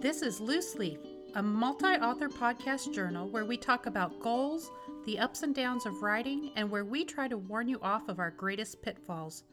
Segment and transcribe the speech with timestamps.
[0.00, 0.98] This is Loose Leaf,
[1.34, 4.70] a multi author podcast journal where we talk about goals,
[5.04, 8.18] the ups and downs of writing, and where we try to warn you off of
[8.18, 9.44] our greatest pitfalls.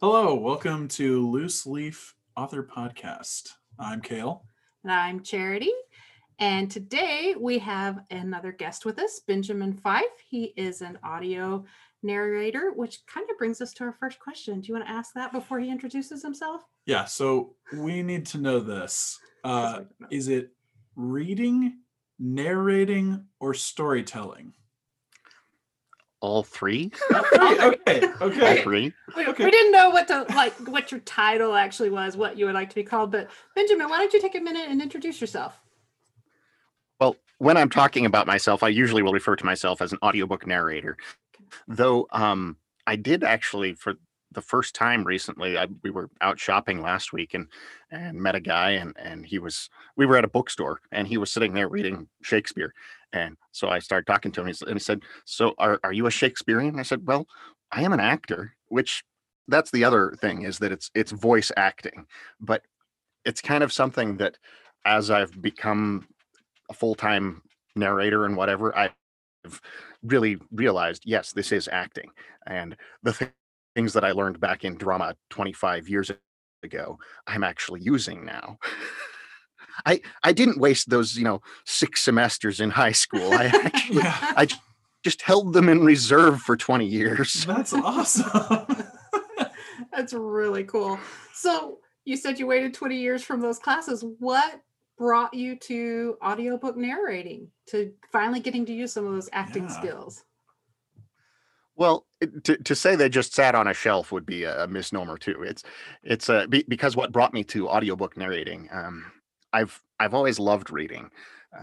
[0.00, 3.50] Hello, welcome to Loose Leaf Author Podcast.
[3.78, 4.44] I'm Kale.
[4.82, 5.70] And I'm Charity.
[6.40, 10.02] And today we have another guest with us, Benjamin Fife.
[10.28, 11.64] He is an audio
[12.02, 14.60] narrator, which kind of brings us to our first question.
[14.60, 16.62] Do you want to ask that before he introduces himself?
[16.84, 19.20] Yeah, so we need to know this.
[19.44, 20.50] Uh, is it
[20.96, 21.78] reading,
[22.18, 24.54] narrating, or storytelling?
[26.20, 26.90] All three.
[27.12, 28.62] okay, All okay.
[28.62, 28.94] three.
[29.14, 29.44] We, Okay.
[29.44, 32.70] we didn't know what to like what your title actually was, what you would like
[32.70, 33.12] to be called.
[33.12, 35.60] But Benjamin, why don't you take a minute and introduce yourself?
[36.98, 40.46] Well, when I'm talking about myself, I usually will refer to myself as an audiobook
[40.46, 40.96] narrator.
[41.68, 43.94] Though um, I did actually, for
[44.34, 47.46] the first time recently, I, we were out shopping last week and
[47.90, 51.18] and met a guy, and and he was we were at a bookstore, and he
[51.18, 52.74] was sitting there reading Shakespeare,
[53.12, 56.10] and so I started talking to him, and he said, "So are are you a
[56.10, 57.26] Shakespearean?" I said, "Well,
[57.72, 59.04] I am an actor," which
[59.48, 62.06] that's the other thing is that it's it's voice acting,
[62.40, 62.62] but
[63.24, 64.38] it's kind of something that
[64.84, 66.06] as I've become
[66.70, 67.42] a full-time
[67.76, 68.94] narrator and whatever i've
[70.02, 72.10] really realized yes this is acting.
[72.46, 73.26] And the thi-
[73.74, 76.10] things that i learned back in drama 25 years
[76.62, 78.58] ago i'm actually using now
[79.86, 84.16] i i didn't waste those you know six semesters in high school i actually Yeah,
[84.36, 84.46] i
[85.02, 88.66] just held them in reserve for 20 years that's awesome.
[89.92, 90.98] That's really cool.
[91.32, 94.04] So you said you waited 20 years from those classes.
[94.18, 94.60] What
[94.98, 99.68] brought you to audiobook narrating, to finally getting to use some of those acting Yeah.
[99.80, 100.24] skills?
[101.76, 102.06] Well,
[102.44, 105.42] to, to say they just sat on a shelf would be a, a misnomer too.
[105.42, 105.62] It's
[106.02, 108.68] it's uh, be, because what brought me to audiobook narrating.
[108.72, 109.10] Um,
[109.52, 111.10] I've I've always loved reading.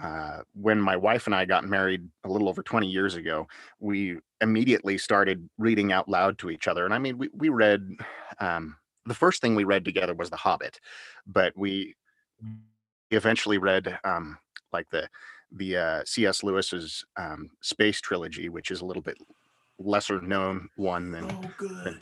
[0.02, 3.48] Uh, when my wife and I got married a little over 20 years ago,
[3.80, 6.86] we immediately started reading out loud to each other.
[6.86, 7.90] And I mean, we we read
[8.40, 10.80] um, the first thing we read together was The Hobbit,
[11.26, 11.96] but we
[13.12, 14.38] eventually read um,
[14.74, 15.08] like the
[15.54, 16.44] the uh, C.S.
[16.44, 19.18] Lewis's um, space trilogy, which is a little bit
[19.84, 22.00] lesser known one than oh, good.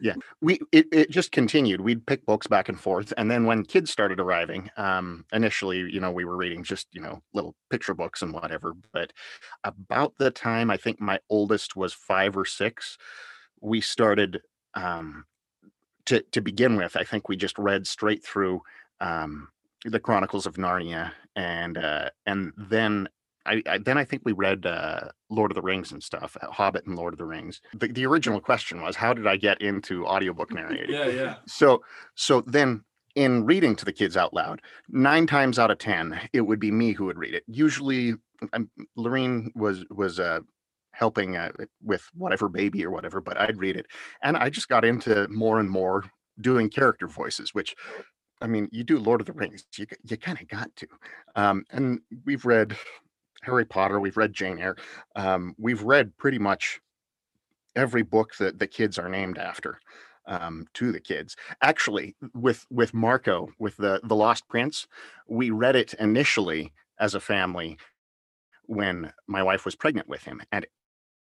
[0.00, 3.64] Yeah we it, it just continued we'd pick books back and forth and then when
[3.64, 7.94] kids started arriving um initially you know we were reading just you know little picture
[7.94, 9.12] books and whatever but
[9.64, 12.98] about the time i think my oldest was five or six
[13.60, 14.40] we started
[14.74, 15.24] um
[16.04, 18.60] to to begin with i think we just read straight through
[19.00, 19.48] um
[19.84, 23.08] the chronicles of narnia and uh and then
[23.46, 26.50] I, I then I think we read uh, Lord of the Rings and stuff, uh,
[26.50, 27.60] Hobbit and Lord of the Rings.
[27.74, 30.94] The, the original question was, how did I get into audiobook narrating?
[30.94, 31.36] Yeah, yeah.
[31.46, 31.82] So
[32.14, 36.42] so then in reading to the kids out loud, nine times out of ten, it
[36.42, 37.44] would be me who would read it.
[37.46, 38.14] Usually,
[38.52, 40.40] um, Lorene was was uh,
[40.92, 43.86] helping uh, with whatever baby or whatever, but I'd read it,
[44.22, 46.04] and I just got into more and more
[46.40, 47.74] doing character voices, which.
[48.40, 50.88] I mean, you do Lord of the Rings, you you kind of got to,
[51.36, 52.76] um, and we've read
[53.42, 54.76] Harry Potter, we've read Jane Eyre,
[55.16, 56.80] um, we've read pretty much
[57.74, 59.78] every book that the kids are named after
[60.26, 61.36] um, to the kids.
[61.60, 64.86] Actually, with with Marco, with the the Lost Prince,
[65.28, 67.78] we read it initially as a family
[68.66, 70.66] when my wife was pregnant with him, and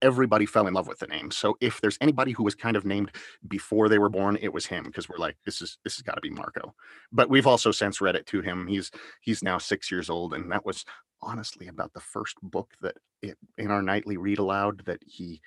[0.02, 1.30] everybody fell in love with the name.
[1.30, 3.10] So if there's anybody who was kind of named
[3.48, 6.14] before they were born, it was him because we're like, this is this has got
[6.14, 6.74] to be Marco.
[7.10, 8.66] But we've also since read it to him.
[8.66, 8.90] He's
[9.22, 10.84] he's now six years old, and that was
[11.24, 15.40] honestly about the first book that it, in our nightly read aloud that he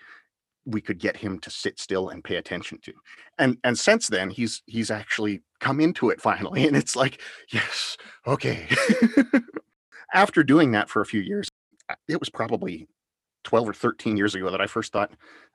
[0.66, 2.94] we could get him to sit still and pay attention to.
[3.40, 7.22] And and since then he's he's actually come into it finally and it's like
[7.52, 8.68] yes okay.
[10.14, 11.50] After doing that for a few years
[11.90, 12.88] uh, it was probably
[13.44, 15.12] 12 or 13 years ago that i first thought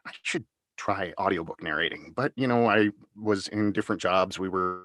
[0.07, 0.45] i should
[0.77, 2.13] try audiobook narrating.
[2.17, 2.91] But you know i
[3.21, 4.39] was in different jobs.
[4.39, 4.85] We were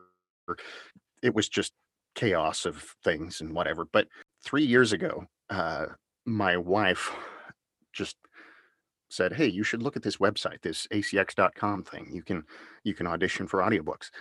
[1.22, 1.74] it was just
[2.16, 3.86] chaos of things and whatever.
[3.86, 4.07] But
[4.47, 5.85] three years ago uh
[6.25, 7.11] my wife
[7.94, 8.17] just
[9.09, 12.09] said, "Hey, you should look at this website, this acx.com thing.
[12.11, 12.44] You can
[12.83, 14.11] you can audition for audiobooks."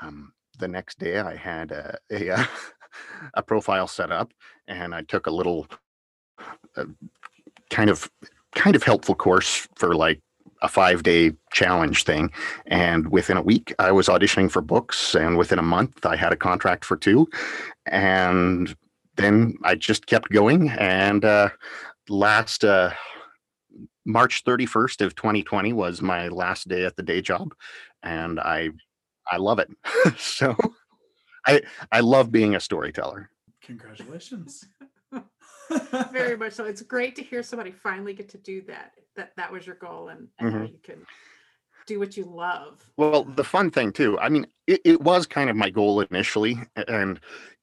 [0.00, 2.44] Um, the next day, I had a a, uh,
[3.34, 4.32] a profile set up,
[4.66, 5.66] and I took a little
[6.76, 6.84] uh,
[7.70, 8.10] kind of
[8.54, 10.20] kind of helpful course for like
[10.60, 12.30] a five day challenge thing.
[12.66, 16.32] And within a week, I was auditioning for books, and within a month, I had
[16.32, 17.28] a contract for two,
[17.86, 18.74] and
[19.16, 20.70] then I just kept going.
[20.70, 21.50] And uh,
[22.08, 22.92] last uh,
[24.04, 27.54] March 31st of 2020 was my last day at the day job
[28.02, 28.70] and I
[29.30, 29.70] I love it.
[30.18, 30.56] so
[31.46, 33.30] I I love being a storyteller.
[33.62, 34.64] Congratulations.
[36.12, 36.64] Very much so.
[36.64, 38.92] It's great to hear somebody finally get to do that.
[39.16, 40.72] That that was your goal, and, and now Mhm.
[40.72, 41.06] you can
[41.86, 42.84] do what you love.
[42.96, 46.58] Well, the fun thing too, I mean, it, it was kind of my goal initially,
[46.88, 47.20] and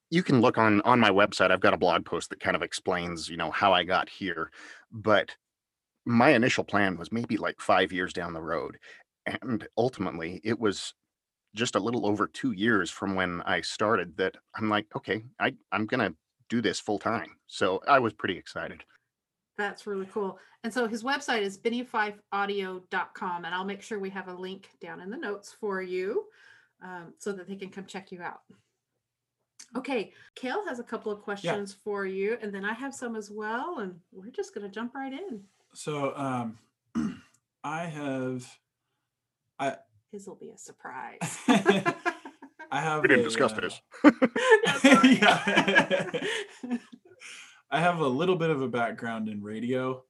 [0.09, 1.51] you can look on on my website.
[1.51, 4.51] I've got a blog post that kind of explains, you know, how I got here.
[4.91, 5.35] But
[6.05, 8.77] my initial plan was maybe like five years down the road,
[9.25, 10.93] and ultimately, it was
[11.55, 15.53] just a little over two years from when I started that I'm like, okay, I
[15.71, 16.13] I'm gonna
[16.49, 17.35] do this full time.
[17.47, 18.83] So I was pretty excited.
[19.57, 20.39] That's really cool.
[20.63, 25.01] And so his website is benny5audio.com, and I'll make sure we have a link down
[25.01, 26.25] in the notes for you
[26.81, 28.41] um, so that they can come check you out.
[29.77, 33.29] Okay, Kale has a couple of questions for you, and then I have some as
[33.29, 35.43] well, and we're just going to jump right in.
[35.73, 36.57] so um
[37.63, 38.45] I have
[39.59, 39.75] I
[40.11, 41.37] His will be a surprise.
[42.71, 43.81] I have We didn't a, discuss uh, this.
[45.03, 46.09] Yeah.
[47.71, 50.03] I have a little bit of a background in radio,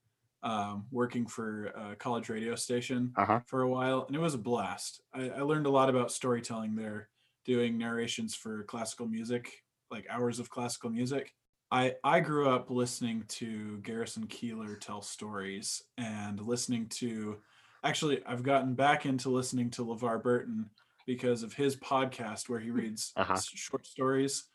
[0.44, 3.42] um, working for a college radio station Uh-huh.
[3.46, 5.02] for a while, and it was a blast.
[5.14, 7.10] I, I learned a lot about storytelling there,
[7.46, 11.34] doing narrations for classical music, like hours of classical music.
[11.72, 17.42] I, I grew up listening to Garrison Keillor tell stories and listening to
[17.84, 20.70] actually I've gotten back into listening to LeVar Burton
[21.06, 23.38] because of his podcast where he reads Uh-huh.
[23.38, 24.46] short stories.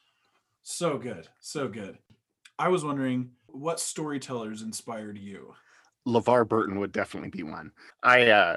[0.62, 1.98] So good, so good.
[2.58, 5.54] I was wondering what storytellers inspired you?
[6.06, 7.72] LeVar Burton would definitely be one.
[8.02, 8.56] I uh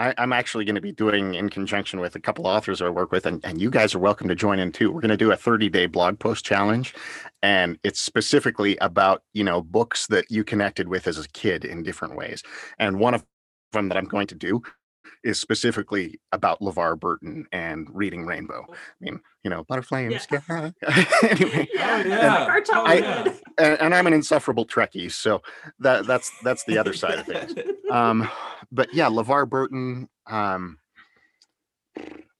[0.00, 3.12] I, I'm actually going to be doing in conjunction with a couple authors I work
[3.12, 4.90] with, and, and you guys are welcome to join in too.
[4.90, 6.94] We're going to do a 30 day blog post challenge,
[7.42, 11.82] and it's specifically about you know books that you connected with as a kid in
[11.82, 12.42] different ways.
[12.78, 13.26] And one of
[13.72, 14.62] them that I'm going to do
[15.24, 18.64] is specifically about LeVar Burton and reading Rainbow.
[18.70, 20.18] I mean, you know, butterfly in Yeah.
[20.18, 20.72] sky.
[21.28, 22.44] anyway, yeah, Oh, yeah.
[22.46, 23.38] our Oh, childhood.
[23.58, 25.42] and, and I'm an insufferable Trekkie, so
[25.80, 27.54] that that's that's the other side of things.
[27.90, 28.28] Um,
[28.72, 30.78] but yeah, LeVar Burton, um,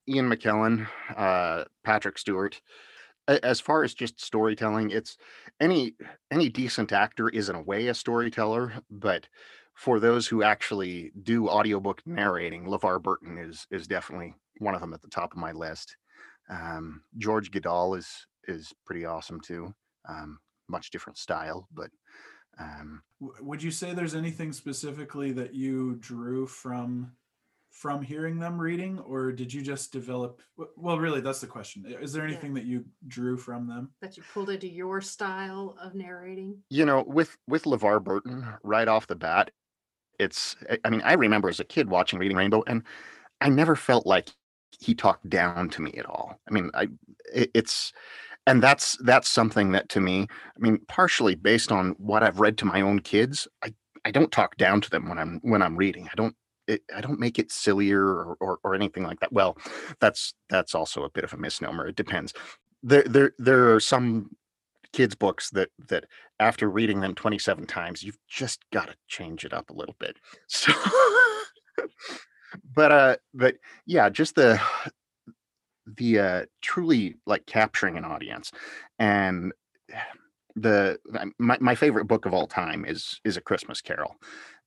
[0.08, 0.86] Ian McKellen,
[1.16, 2.60] uh, Patrick Stewart.
[3.28, 5.16] As far as just storytelling, it's
[5.60, 5.94] any
[6.32, 9.28] any decent actor is in a way a storyteller, but
[9.80, 14.92] for those who actually do audiobook narrating, LeVar Burton is is definitely one of them
[14.92, 15.96] at the top of my list.
[16.50, 19.74] Um, George Guidall is is pretty awesome too.
[20.06, 20.38] Um,
[20.68, 21.90] much different style, but
[22.58, 27.12] um, Would you say there's anything specifically that you drew from
[27.70, 30.42] from hearing them reading, or did you just develop?
[30.76, 31.86] Well, really, that's the question.
[31.86, 32.32] Is there Yeah.
[32.32, 33.92] anything that you drew from them?
[34.02, 36.62] that you pulled into your style of narrating.
[36.68, 39.50] you know with with levar burton right off the bat
[40.20, 42.82] it's I- i mean i remember as a kid watching reading rainbow and
[43.40, 44.30] i never felt like
[44.80, 46.88] he talked down to me at all i mean i
[47.34, 47.92] it, it's
[48.46, 52.58] and that's that's something that to me i mean partially based on what i've read
[52.58, 53.72] to my own kids i
[54.04, 56.34] i don't talk down to them when i'm when i'm reading i don't
[56.68, 59.32] it, I don't make it sillier or, or or anything like that.
[59.32, 59.58] Well,
[60.00, 61.88] that's that's also a bit of a misnomer.
[61.88, 62.32] It depends.
[62.82, 64.30] There there there are some
[64.92, 66.06] kids books that that
[66.38, 70.16] after reading them 27 times you've just got to change it up a little bit.
[70.48, 70.72] So
[72.74, 73.56] but uh but
[73.86, 74.60] yeah just the
[75.86, 78.50] the uh truly like capturing an audience.
[78.98, 79.52] And
[80.56, 80.98] the
[81.38, 84.16] my, my favorite book of all time is is a christmas carol.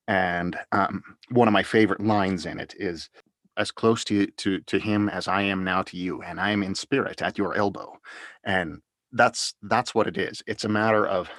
[0.08, 3.10] And um one of my favorite lines in it is
[3.56, 6.62] as close to to to him as i am now to you and i am
[6.62, 7.98] in spirit at your elbow.
[8.44, 8.80] And
[9.14, 10.42] that's that's what it is.
[10.46, 11.30] It's a matter of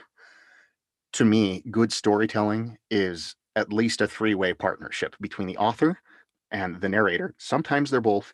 [1.14, 5.98] to me good storytelling is at least a three-way partnership between the author
[6.52, 7.34] and the narrator.
[7.38, 8.34] Sometimes they're both.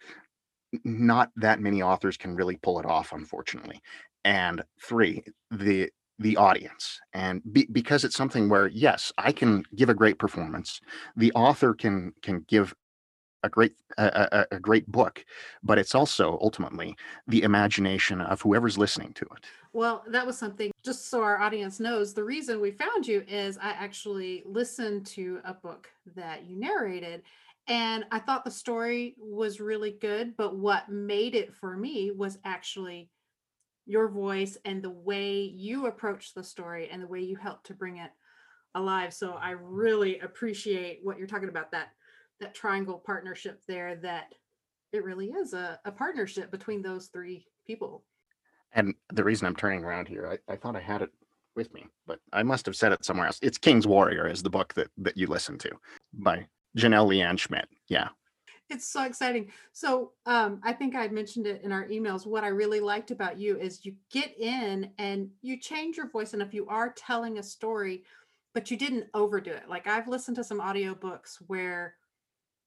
[0.86, 3.82] Not that many authors can really pull it off unfortunately.
[4.24, 7.00] And three the the audience.
[7.14, 10.80] And be, because it's something where yes i can give a great performance.
[11.16, 12.74] The author can can give
[13.44, 15.26] a great a, a, great book
[15.64, 16.96] but it's also ultimately
[17.28, 21.80] the imagination of whoever's listening to it Well, that was something, just so our audience
[21.80, 26.60] knows, the reason we found you is I actually listened to a book that you
[26.60, 27.24] narrated
[27.68, 30.36] and I thought the story was really good.
[30.36, 33.10] But what made it for me was actually
[33.86, 37.74] your voice and the way you approached the story and the way you helped to
[37.74, 38.12] bring it
[38.76, 39.14] alive.
[39.14, 41.90] So I really appreciate what you're talking about that
[42.42, 44.34] that triangle partnership there that
[44.92, 48.04] it really is a, a partnership between those three people.
[48.74, 51.12] And the reason I'm turning around here, I, I thought I had it
[51.56, 53.40] with me, but I must have said it somewhere else.
[53.42, 55.72] It's King's Warrior is the book that that you listen to
[56.14, 57.68] by Janelle Leanne Schmidt.
[57.88, 58.10] Yeah.
[58.70, 59.52] it's so exciting.
[59.74, 62.26] So um, I think I mentioned it in our emails.
[62.26, 66.32] What I really liked about you is you get in and you change your voice.
[66.32, 68.04] And if you are telling a story,
[68.54, 69.68] but you didn't overdo it.
[69.68, 71.96] Like I've listened to some audiobooks where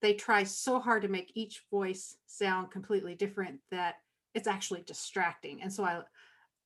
[0.05, 3.95] they try so hard to make each voice sound completely different that
[4.35, 5.63] it's actually distracting.
[5.63, 6.03] And so I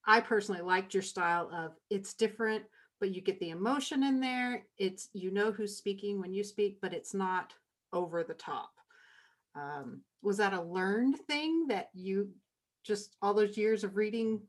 [0.05, 2.65] I personally liked your style of it's different,
[2.99, 4.65] but you get the emotion in there.
[4.77, 7.53] It's you know who's speaking when you speak, but it's not
[7.93, 8.73] over the top.
[9.55, 12.31] Um, was that a learned thing that you
[12.83, 14.41] just all those years of reading,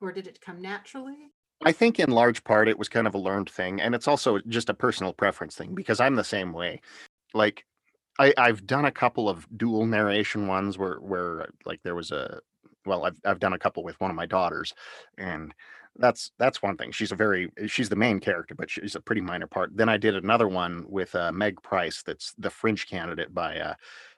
[0.00, 1.32] or did it come naturally?
[1.64, 4.38] I think in large part it was kind of a learned thing, and it's also
[4.46, 6.80] just a personal preference thing because I'm the same way.
[7.34, 7.64] Like
[8.20, 12.40] I, I've done a couple of dual narration ones where where like there was a
[12.84, 14.74] well, I've I've done a couple with one of my daughters,
[15.16, 15.54] and
[15.96, 16.92] that's that's one thing.
[16.92, 19.74] She's a very she's the main character, but she's a pretty minor part.
[19.74, 23.74] Then I did another one with uh, Meg Price, that's the Fringe candidate by uh,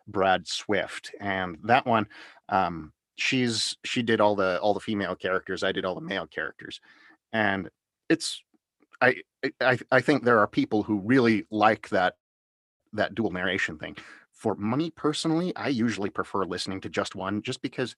[0.09, 2.09] Brad Swift, and that one,
[2.49, 5.63] um, she's she did all the all the female characters.
[5.63, 6.81] I did all the male characters,
[7.33, 7.71] and
[8.09, 8.43] it's
[9.01, 9.17] I
[9.61, 12.15] I I think there are people who really like that
[12.93, 13.97] that dual narration thing.
[14.33, 17.97] For me personally, I usually prefer listening to just one, just because.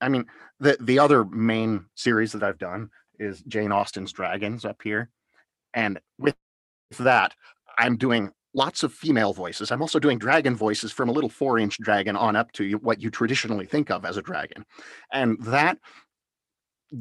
[0.00, 0.26] I mean,
[0.60, 5.08] the the other main series that I've done is Jane Austen's Dragons up here,
[5.72, 6.34] and with
[6.98, 7.34] that,
[7.78, 9.70] I'm doing lots of female voices.
[9.70, 13.02] I'm also doing dragon voices from a little four inch dragon on up to what
[13.02, 14.64] you traditionally think of as a dragon.
[15.12, 15.78] And that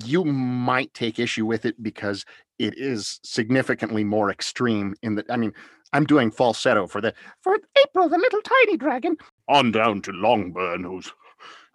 [0.06, 2.26] you might take issue with it because
[2.60, 5.54] it is significantly more extreme in the I mean,
[5.92, 9.18] I'm doing falsetto for the for April, the little tiny dragon.
[9.48, 11.12] On down to Longbourn, who's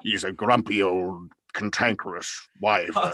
[0.03, 2.91] he's a grumpy old cantankerous wife.
[2.97, 3.13] Uh,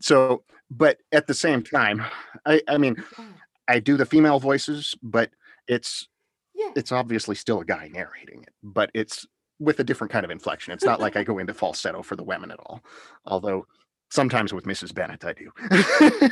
[0.00, 2.02] so but at the same time,
[2.46, 3.26] I, I mean, mm.
[3.68, 5.30] I do the female voices, but
[5.68, 6.08] it's
[6.54, 6.70] Yeah.
[6.76, 9.26] it's obviously still a guy narrating it, but it's
[9.58, 10.72] with a different kind of inflection.
[10.72, 12.82] It's not like I go into falsetto for the women at all.
[13.26, 13.66] Although
[14.10, 14.94] sometimes with Mrs.
[14.94, 15.50] Bennet I do.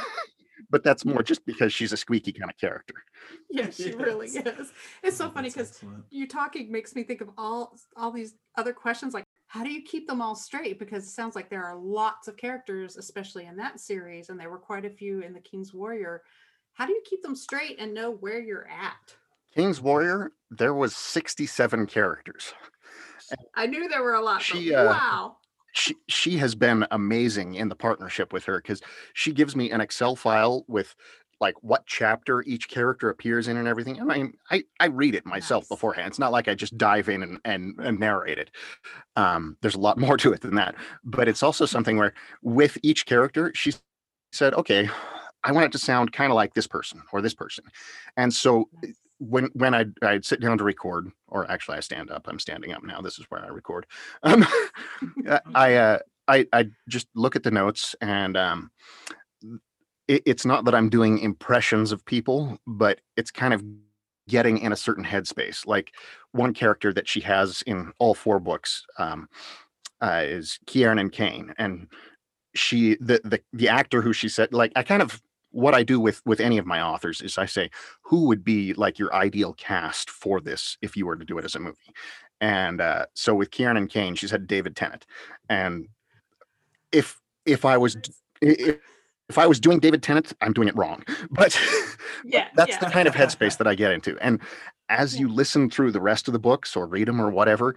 [0.70, 2.94] but that's more just because she's a squeaky kind of character.
[3.50, 4.72] Yes, she really is.
[5.02, 6.04] It's so funny because excellent.
[6.10, 9.82] you talking makes me think of all all these other questions like how do you
[9.82, 13.56] keep them all straight because it sounds like there are lots of characters especially in
[13.56, 16.22] that series and there were quite a few in the king's warrior
[16.74, 19.16] how do you keep them straight and know where you're at
[19.54, 22.52] King's Warrior, there was 67 characters.
[23.56, 25.36] i knew there were a lot She, but uh, wow
[25.78, 28.80] she she has been amazing in the partnership with her because
[29.14, 30.94] she gives me an Excel file with
[31.40, 33.98] like what chapter each character appears in and everything.
[33.98, 35.68] And I mean, I I read it myself Nice.
[35.68, 36.08] beforehand.
[36.08, 38.50] It's not like I just dive in and, and and narrate it.
[39.16, 40.74] Um, there's a lot more to it than that.
[41.04, 43.72] But it's also something where with each character, she
[44.32, 44.90] said, okay,
[45.44, 47.64] I want it to sound kind of like this person or this person.
[48.16, 48.68] And so.
[49.18, 52.26] When when I I'd sit down to record, or actually I stand up.
[52.28, 53.00] I'm standing up now.
[53.00, 53.86] This is where I record.
[54.22, 54.46] Um,
[55.28, 55.98] I I, uh,
[56.28, 58.70] I I just look at the notes, and um,
[60.06, 63.62] it, it's not that I'm doing impressions of people, but it's kind of
[64.28, 65.66] getting in a certain headspace.
[65.66, 65.92] Like
[66.32, 69.28] one character that she has in all four books um,
[70.00, 71.88] uh, is Kieran and Kane, and
[72.54, 75.20] she the the the actor who she said like I kind of
[75.50, 77.70] what I do with with any of my authors is I say
[78.02, 81.44] who would be like your ideal cast for this if you were to do it
[81.44, 81.76] as a movie.
[82.40, 85.06] And uh, so with Kieran and Kane, she said David Tennant.
[85.48, 85.88] And
[86.92, 88.12] if if I was d-
[88.42, 88.78] i- i-
[89.28, 91.02] if I was doing David Tennant, I'm doing it wrong.
[91.30, 91.58] But
[92.24, 92.78] yeah that's yeah.
[92.80, 94.16] the kind of headspace that I get into.
[94.20, 94.40] And
[94.88, 97.76] as you listen through the rest of the books or read them or whatever,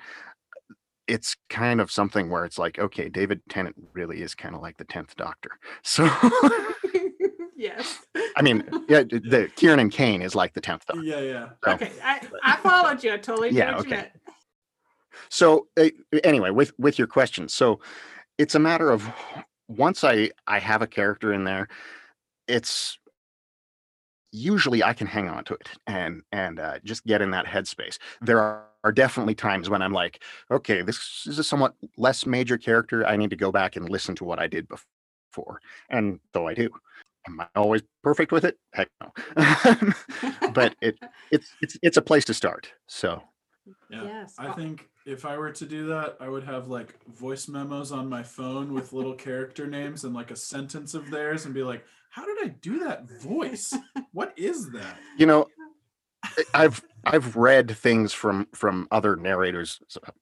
[1.07, 4.77] it's kind of something where it's like, okay, David Tennant really is kind of like
[4.77, 5.51] the tenth Doctor.
[5.83, 6.07] So
[7.61, 7.99] yes
[8.35, 11.03] I mean, yeah, the Kieran and Kane is like the tenth Doctor.
[11.03, 11.49] Yeah, yeah.
[11.63, 14.01] So- okay I, I followed you i totally Yeah, what you okay.
[14.01, 14.09] meant.
[15.29, 15.89] So uh,
[16.23, 17.79] anyway, with with your question, so
[18.37, 19.07] it's a matter of
[19.67, 21.67] once I I have a character in there,
[22.47, 22.97] it's
[24.31, 27.97] usually I can hang on to it and and uh, just get in that headspace.
[28.21, 32.57] There are, are definitely times when I'm like, okay, this is a somewhat less major
[32.57, 33.05] character.
[33.05, 36.53] I need to go back and listen to what I did before, and though I
[36.53, 36.69] do.
[37.27, 38.57] Am I always perfect with it?
[38.73, 39.11] Heck no.
[40.53, 40.97] but it
[41.31, 42.71] it's it's it's a place to start.
[42.87, 43.21] So
[43.89, 44.03] Yeah.
[44.03, 47.91] yes I think if I were to do that, I would have like voice memos
[47.91, 51.63] on my phone with little character names and like a sentence of theirs and be
[51.63, 53.73] like, how did I do that voice?
[54.13, 54.97] What is that?
[55.17, 55.47] you know
[56.23, 59.79] I- i've i've read things from from other narrators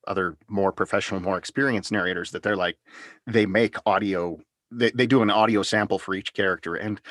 [0.08, 2.78] other more professional more experienced narrators that they're like
[3.28, 4.38] they make audio
[4.72, 7.02] they, they do an audio sample for each character and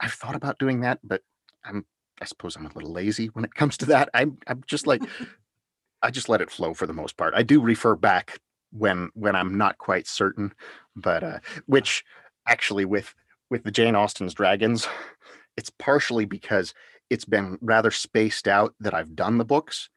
[0.00, 1.22] i've thought about doing that but
[1.64, 1.84] i'm
[2.20, 5.02] i suppose i'm a little lazy when it comes to that i'm i'm just like
[6.02, 7.34] I just let it flow for the most part.
[7.34, 8.38] I do refer back
[8.72, 10.52] when when I'm not quite certain,
[10.96, 12.04] but uh, which
[12.46, 13.14] actually with
[13.50, 14.88] with the Jane Austen's Dragons,
[15.56, 16.74] it's partially because
[17.10, 19.90] it's been rather spaced out that I've done the books,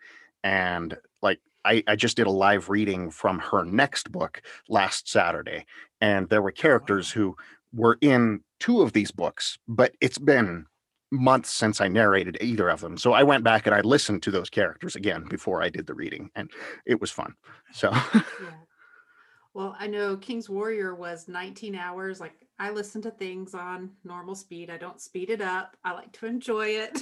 [0.43, 5.65] and like I, I just did a live reading from her next book last Saturday,
[6.01, 7.35] and there were characters who
[7.73, 10.65] were in two of these books, but it's been
[11.11, 12.97] months since I narrated either of them.
[12.97, 15.93] So I went back and I listened to those characters again before I did the
[15.93, 16.49] reading, and
[16.85, 17.35] it was fun.
[17.71, 18.21] So yeah.
[19.53, 22.19] Well, I know King's Warrior was 19 hours.
[22.19, 24.71] Like I listen to things on normal speed.
[24.71, 25.77] I don't speed it up.
[25.83, 26.99] I like to enjoy it.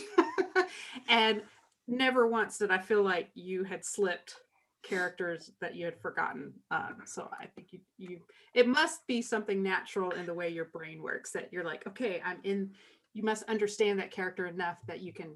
[1.07, 1.43] and
[1.87, 4.35] never once did I feel like you had slipped
[4.83, 6.53] characters that you had forgotten.
[6.71, 8.19] Um, so I think you you
[8.53, 12.21] it must be something natural in the way your brain works that you're like, okay,
[12.23, 12.71] I'm in
[13.13, 15.35] you must understand that character enough that you can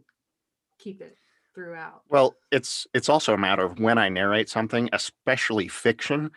[0.80, 1.18] keep it
[1.54, 2.02] throughout.
[2.10, 6.32] Well, it's it's also a matter of when I narrate something, especially fiction.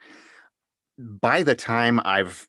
[0.98, 2.48] By the time I've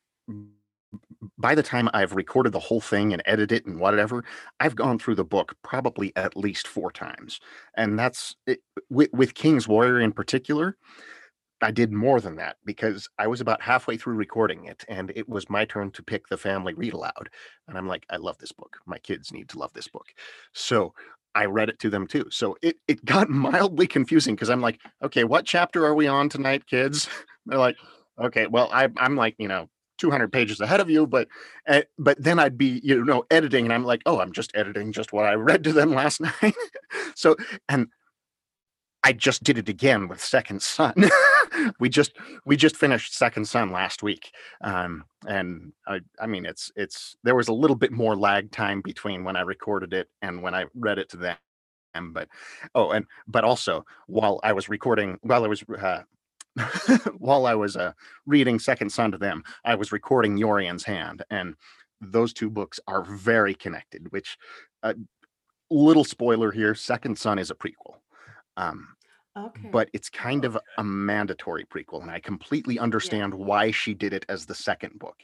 [1.38, 4.24] by the time I've recorded the whole thing and edited it and whatever,
[4.60, 7.40] I've gone through the book probably at least four times,
[7.76, 8.60] and that's it,
[8.90, 10.78] with, with King's Warrior in particular.
[11.62, 15.28] I did more than that because I was about halfway through recording it and it
[15.28, 17.30] was my turn to pick the family read aloud.
[17.68, 18.78] And I'm like, I love this book.
[18.86, 20.08] My kids need to love this book.
[20.54, 20.94] So
[21.36, 22.26] I read it to them too.
[22.32, 26.30] So it, it got mildly confusing because I'm like, okay, what chapter are we on
[26.30, 27.10] tonight, kids?
[27.46, 27.78] They're like,
[28.22, 29.70] okay, well, I, I'm like, you know,
[30.00, 31.28] 200 pages ahead of you, but
[31.68, 34.92] uh, but then I'd be, you know, editing and I'm like, oh, I'm just editing
[34.92, 36.56] just what I read to them last night.
[37.16, 37.36] so,
[37.68, 37.88] and
[39.04, 40.94] I just did it again with Second Son.
[41.80, 42.14] we just
[42.46, 47.36] we just finished Second Son last week, um, and I I mean it's it's there
[47.36, 50.66] was a little bit more lag time between when I recorded it and when I
[50.76, 51.38] read it to them.
[52.14, 52.28] But
[52.76, 56.02] oh, and but also while I was recording, while I was uh,
[57.18, 57.94] while I was uh,
[58.26, 61.56] reading Second Son to them, I was recording Yorien's Hand, and
[62.02, 64.12] those two books are very connected.
[64.12, 64.38] Which,
[64.84, 64.94] uh,
[65.72, 68.00] little spoiler here: Second Son is a prequel.
[68.58, 68.96] Um,
[69.38, 69.70] Okay.
[69.72, 74.26] but it's kind of a mandatory prequel, and I completely understand why she did it
[74.28, 75.18] as the second book.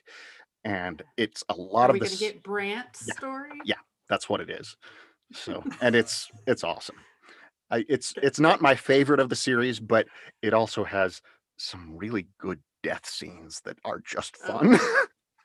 [0.64, 2.20] And it's a lot Are of we this.
[2.20, 3.14] gonna get Brant's Yeah.
[3.14, 3.62] story?
[3.66, 3.80] Yeah.
[4.10, 4.78] That's what it is.
[5.34, 6.98] So, and it's it's awesome.
[7.72, 10.08] I, it's it's not my favorite of the series, but
[10.42, 11.22] it also has
[11.58, 14.78] some really good death scenes that are just fun.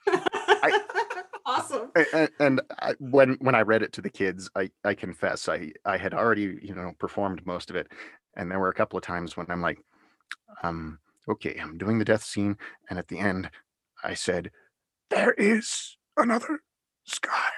[1.46, 1.90] awesome.
[1.96, 5.48] A- a- and I, when when I read it to the kids, I I confess
[5.48, 7.88] I I had already you know performed most of it,
[8.36, 9.78] and there were a couple of times when I'm like,
[10.62, 12.56] um, okay, I'm doing the death scene,
[12.88, 13.50] and at the end,
[14.04, 14.50] I said,
[15.10, 16.60] there is another
[17.04, 17.48] sky.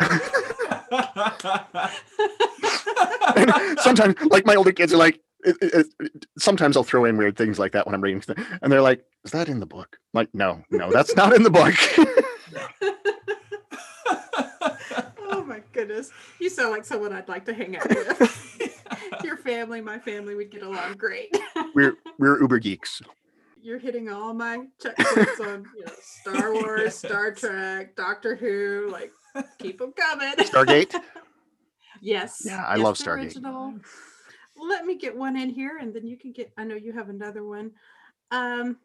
[3.80, 7.36] sometimes, like my older kids are like, it, it, it- sometimes I'll throw in weird
[7.36, 8.22] things like that when I'm reading,
[8.62, 11.42] and they're like, "Is that in the book?" I'm like, no, no, that's not in
[11.42, 11.74] the book.
[15.30, 16.10] oh my goodness.
[16.40, 18.84] You sound like someone I'd like to hang out with.
[19.24, 21.36] Your family, my family would get along great.
[21.74, 23.00] we're we're uber geeks.
[23.60, 28.88] You're hitting all my checkpoints on you know, Star Wars, Star Trek, Doctor Who.
[28.90, 29.10] Like,
[29.58, 30.34] keep them coming.
[30.38, 30.94] Stargate.
[32.00, 32.42] Yes.
[32.44, 33.24] Yeah, I yes, love Stargate.
[33.24, 33.74] Original.
[34.56, 36.52] Let me get one in here, and then you can get.
[36.56, 37.72] I know you have another one.
[38.30, 38.78] Um,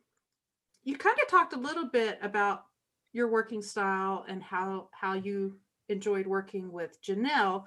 [0.84, 2.66] you kind of talked a little bit about
[3.12, 5.58] your working style and how how you
[5.90, 7.66] enjoyed working with Janelle.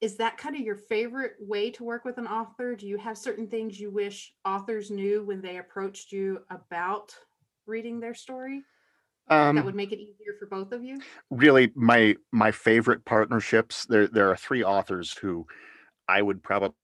[0.00, 2.74] Is that kind of your favorite way to work with an author?
[2.74, 7.14] Do you have certain things you wish authors knew when they approached you about
[7.66, 8.64] reading their story
[9.28, 11.00] that Um, would make it easier for both of you?
[11.30, 13.86] really, my my favorite partnerships.
[13.86, 15.46] There there are three authors who
[16.08, 16.74] I would probably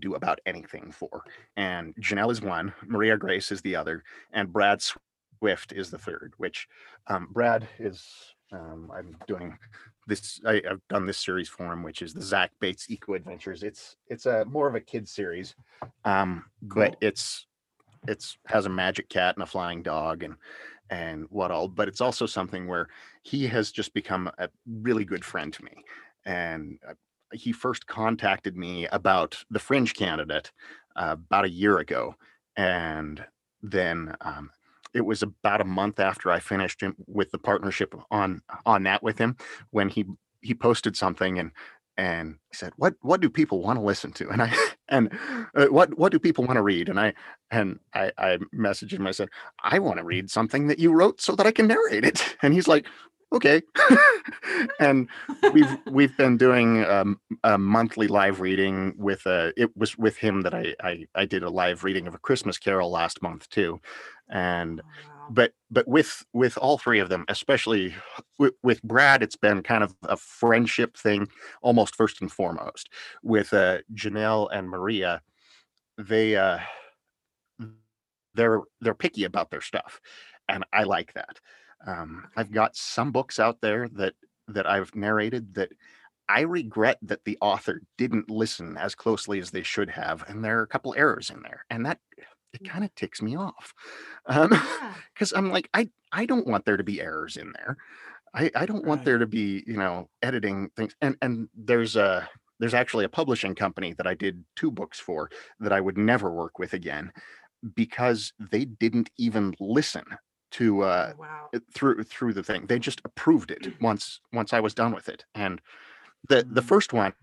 [0.00, 1.22] do about anything for,
[1.56, 4.02] and Janelle is one, Maria Grace is the other,
[4.32, 6.34] and Brad Swift is the third.
[6.38, 6.68] Which
[7.08, 8.06] um, Brad is.
[8.52, 9.58] Um, I'm doing
[10.06, 10.40] this.
[10.46, 13.64] I, I've done this series for him, which is the Zach Bates Eco Adventures.
[13.64, 15.56] It's it's a more of a kid series,
[16.04, 17.08] um, but Cool.
[17.08, 17.48] it's
[18.06, 20.36] it's has a magic cat and a flying dog and
[20.90, 21.68] and what all.
[21.68, 22.88] But it's also something where
[23.22, 25.84] he has just become a really good friend to me,
[26.24, 26.94] and uh,
[27.32, 30.52] he first contacted me about the Fringe candidate
[30.96, 32.14] uh, about a year ago,
[32.56, 33.24] and
[33.62, 34.50] then um,
[34.94, 39.18] it was about a month after I finished with the partnership on on that with
[39.18, 39.36] him
[39.70, 40.06] when he
[40.40, 41.50] he posted something and
[41.98, 44.54] and he said what what do people want to listen to and I
[44.88, 45.10] and
[45.54, 47.14] uh, what what do people want to read and I
[47.50, 49.28] and I I messaged him I said
[49.62, 52.54] I want to read something that you wrote so that I can narrate it and
[52.54, 52.86] he's like
[53.32, 53.62] okay.
[54.80, 55.08] and
[55.52, 59.52] we've we've been doing um, a monthly live reading with a.
[59.56, 62.58] It was with him that I, I I did a live reading of a Christmas
[62.58, 63.80] Carol last month too,
[64.28, 65.15] and Oh, wow.
[65.30, 67.94] But but with with all three of them especially
[68.38, 71.28] with, with brad it's been kind of a friendship thing
[71.62, 72.88] almost first and foremost.
[73.22, 75.22] With uh janelle and maria
[75.98, 76.58] they uh
[78.34, 80.00] they're they're picky about their stuff
[80.48, 81.40] and i like that.
[81.86, 84.14] Um i've got some books out there that
[84.48, 85.70] that i've narrated that
[86.28, 90.58] i regret that the author didn't listen as closely as they should have and there
[90.58, 91.98] are a couple errors in there and that
[92.60, 93.74] it kind of ticks me off
[94.26, 94.94] um Yeah.
[95.14, 97.76] because I'm like, I I don't want there to be errors in there.
[98.34, 99.04] I I don't want Right.
[99.04, 100.94] there to be you know editing things.
[101.00, 102.28] And and there's a
[102.60, 106.30] there's actually a publishing company that I did two books for that I would never
[106.32, 107.12] work with again
[107.74, 110.04] because they didn't even listen
[110.52, 111.48] to uh Oh, wow.
[111.74, 112.66] through through the thing.
[112.66, 115.24] They just approved it once once I was done with it.
[115.34, 115.60] And
[116.28, 116.68] the the Mm.
[116.68, 117.14] first one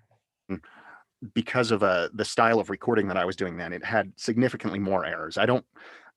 [1.34, 4.80] because of uh the style of recording that I was doing then, it had significantly
[4.80, 5.38] more errors.
[5.38, 5.66] I don't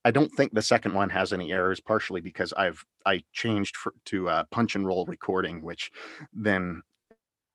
[0.04, 3.92] I don't think the second one has any errors, partially because I've I changed for,
[4.06, 5.90] to uh, punch and roll recording, which
[6.32, 6.82] then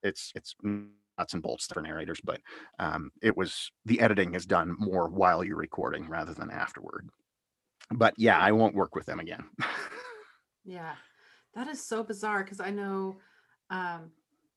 [0.02, 2.40] it's it's nuts and bolts for narrators, but
[2.78, 7.08] um, it was the editing is done more while you're recording rather than afterward.
[7.90, 9.44] But yeah, I won't work with them again.
[10.64, 10.94] Yeah,
[11.54, 13.16] that is so bizarre because I know
[13.70, 14.12] um,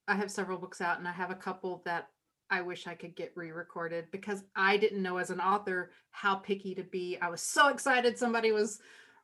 [0.07, 2.09] I have several books out and I have a couple that
[2.49, 6.35] I wish I could get re recorded because I didn't know as an author how
[6.35, 7.17] picky to be.
[7.21, 8.79] I was so excited somebody was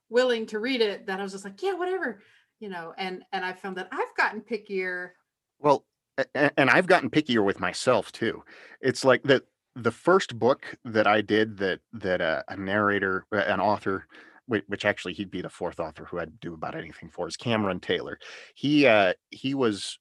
[0.09, 2.21] willing to read it that I was just like, yeah, whatever,
[2.59, 5.11] you know, and and I found that I've gotten pickier.
[5.59, 5.85] Well,
[6.35, 8.43] and I've gotten pickier with myself too.
[8.81, 9.43] It's like the
[9.75, 14.05] the first book that I did that that a narrator, an author,
[14.47, 17.79] which actually he'd be the fourth author who I'd do about anything for, is Cameron
[17.79, 18.19] Taylor.
[18.55, 19.97] He uh, he was,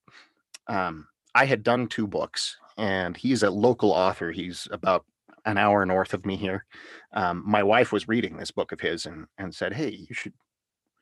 [0.66, 4.32] um, I had done two books, and he's a local author.
[4.32, 5.04] He's about
[5.44, 6.64] an hour north of me here.
[7.12, 10.32] Um, my wife was reading this book of his and and said, "Hey, you should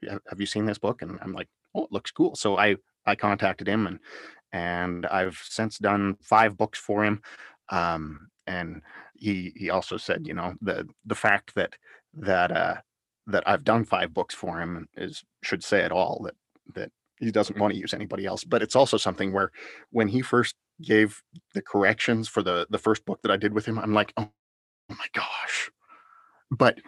[0.04, 3.14] have you seen this book?" And I'm like, "Oh, it looks cool." So I I
[3.14, 4.00] contacted him and
[4.52, 7.22] and I've since done five books for him.
[7.70, 8.82] Um, and
[9.14, 11.74] he he also said, you know, the the fact that
[12.14, 12.76] that uh
[13.28, 16.34] that I've done five books for him is should say it all that
[16.74, 18.44] that he doesn't want to use anybody else.
[18.44, 19.50] But it's also something where
[19.90, 21.22] when he first gave
[21.54, 24.30] the corrections for the the first book that I did with him, I'm like, oh,
[24.90, 25.70] oh my gosh.
[26.50, 26.80] But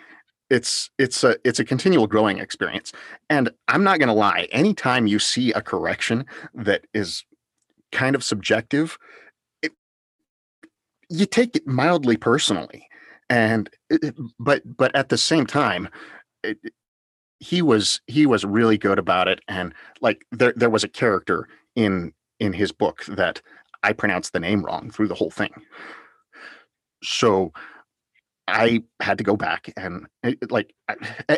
[0.50, 2.92] it's it's a it's a continual growing experience.
[3.30, 7.24] And I'm not gonna lie, anytime you see a correction that is
[7.92, 8.98] kind of subjective,
[9.62, 9.72] it,
[11.10, 12.88] you take it mildly personally.
[13.30, 13.70] And
[14.40, 15.88] but but at the same time,
[16.44, 16.58] it-
[17.40, 19.40] he was he was really good about it.
[19.48, 23.42] And like there there was a character in in his book that
[23.82, 25.52] I pronounced the name wrong through the whole thing.
[27.02, 27.52] So
[28.48, 30.74] I had to go back and it- it, like,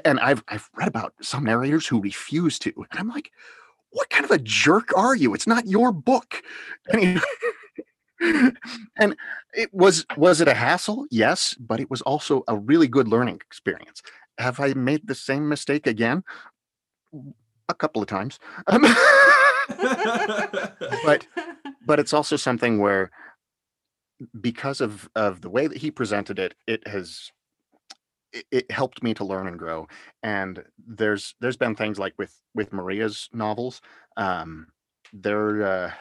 [0.05, 3.31] and I've I've read about some narrators who refuse to, and I'm like,
[3.91, 5.35] what kind of a jerk are you?
[5.35, 6.43] It's not your book.
[6.93, 7.21] Anyway,
[8.21, 9.17] and
[9.55, 11.07] it was was it a hassle?
[11.11, 14.03] Yes, but it was also a really good learning experience.
[14.39, 16.25] Have I made the same mistake again?
[17.69, 18.39] A couple of times.
[18.67, 18.85] Um,
[21.05, 21.27] But-
[21.85, 23.11] but it's also something where
[24.41, 27.33] because of of the way that he presented it it has
[28.51, 29.89] it, helped me to learn and grow.
[30.23, 33.81] And there's there's been things like with with maria's novels
[34.17, 34.69] um
[35.13, 35.93] they're uh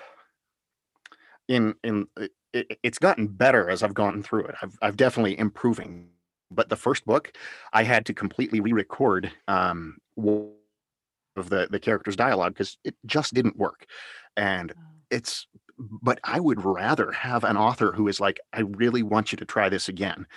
[1.47, 4.55] in in it, it- it's gotten better as i've gone through it.
[4.61, 6.09] I've, I've definitely improving.
[6.51, 7.31] But the first book
[7.73, 9.97] i had to completely re-record um
[11.35, 13.85] of the the character's dialogue because it just didn't work
[14.37, 14.73] and
[15.09, 15.47] it's
[16.01, 19.45] but I would rather have an author who is like, I really want you to
[19.45, 20.27] try this again.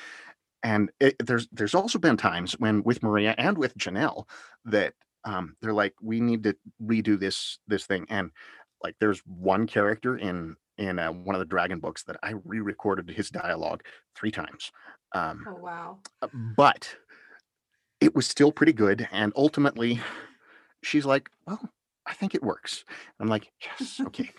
[0.62, 4.26] And it, there's there's also been times when with Maria and with Janelle
[4.64, 8.06] that um, they're like, we need to redo this this thing.
[8.08, 8.30] And
[8.82, 13.10] like, there's one character in in uh, one of the Dragon books that I re-recorded
[13.10, 13.84] his dialogue
[14.16, 14.72] three times.
[15.14, 15.98] Um, oh wow.
[16.22, 16.96] uh, but
[18.00, 19.06] it was still pretty good.
[19.12, 20.00] And ultimately,
[20.84, 21.60] she's like, well,
[22.06, 22.84] I think it works.
[23.18, 24.30] I'm like, yes, okay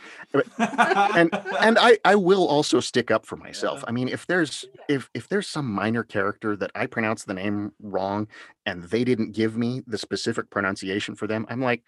[0.58, 1.29] and
[1.60, 3.84] and I I will also stick up for myself.
[3.88, 7.71] I mean, if there's if if there's some minor character that I pronounce the name
[7.81, 8.27] wrong
[8.65, 11.84] and they didn't give me the specific pronunciation for them, I'm like,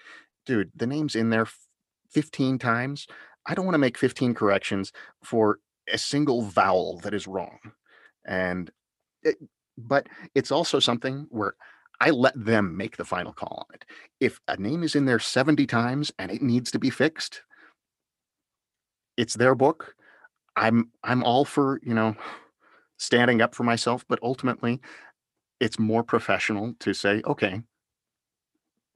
[0.46, 1.48] dude, the name's in there
[2.12, 3.08] 15 times.
[3.46, 4.91] I don't want to make 15 corrections
[5.24, 5.60] for
[5.91, 7.60] a single vowel that is wrong.
[8.26, 8.70] And
[9.24, 9.38] it,
[9.78, 11.56] but it's also something where
[11.99, 13.86] I let them make the final call on it.
[14.19, 17.41] If a name is in there 70 times and it needs to be fixed,
[19.17, 19.95] it's their book.
[20.55, 22.15] I'm I'm all for, you know,
[22.97, 24.79] standing up for myself, but ultimately
[25.60, 27.62] it's more professional to say, okay,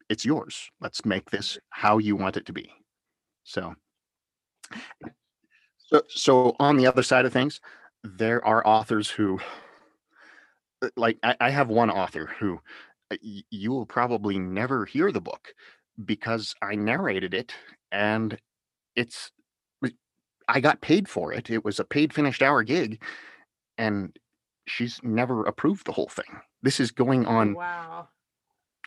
[0.09, 0.69] it's yours.
[0.79, 2.71] Let's make this how you want it to be.
[3.43, 3.75] So
[5.77, 7.59] so, so on the other side of things,
[8.03, 9.39] there are authors who
[10.95, 12.59] like I, I have one author who
[13.11, 13.15] Uh,
[13.49, 15.53] you will probably never hear the book
[16.05, 17.53] because I narrated it
[17.91, 18.37] and
[18.95, 19.31] it's
[20.47, 21.49] I got paid for it.
[21.49, 23.01] It was a paid finished hour gig
[23.77, 24.17] and
[24.67, 26.41] she's never approved the whole thing.
[26.61, 28.09] This is going oh, on Wow.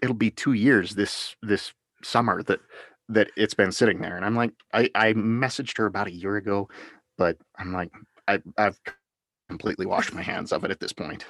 [0.03, 2.61] it'll be 2 years this this summer that
[3.09, 6.37] that it's been sitting there and I'm like I I messaged her about a year
[6.37, 6.69] ago
[7.19, 7.91] but I'm like
[8.27, 8.81] I I've
[9.49, 11.27] completely washed my hands of it at this point.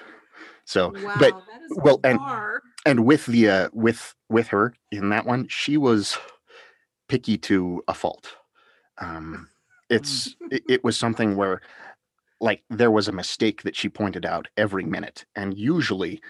[0.65, 1.15] So Wow.
[1.19, 2.55] but that is well, bizarre.
[2.55, 6.19] and with the uh with with her in that one she was
[7.09, 8.35] picky to a fault.
[8.99, 9.49] Um
[9.91, 11.61] it's it, it was something where
[12.41, 16.21] like there was a mistake that she pointed out every minute and usually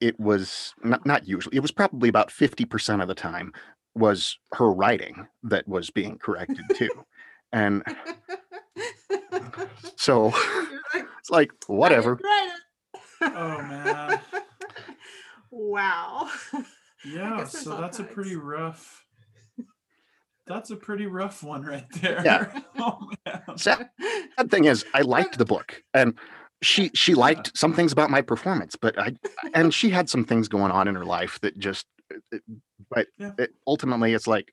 [0.00, 3.52] it was not not usually it was probably about 50% of the time
[3.94, 6.90] was her writing that was being corrected too
[7.52, 7.82] and
[9.96, 10.32] so
[10.94, 12.18] like, it's like whatever.
[13.20, 14.20] Oh, man.
[15.50, 16.28] wow.
[17.04, 19.04] Yeah, so all that's a pretty rough.
[20.48, 22.20] That's a pretty rough one right there.
[22.24, 22.60] Yeah.
[22.80, 23.42] oh man.
[23.56, 23.88] sad
[24.50, 26.18] thing is i liked the book and
[26.60, 27.18] she she Yeah.
[27.18, 29.14] liked some things about my performance but i
[29.54, 31.86] and she had some things going on in her life that just
[32.32, 32.42] it-
[32.90, 33.30] but Yeah.
[33.38, 34.52] it, ultimately it's like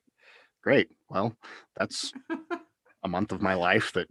[0.62, 1.34] great well
[1.76, 2.12] that's
[3.02, 4.06] a month of my life that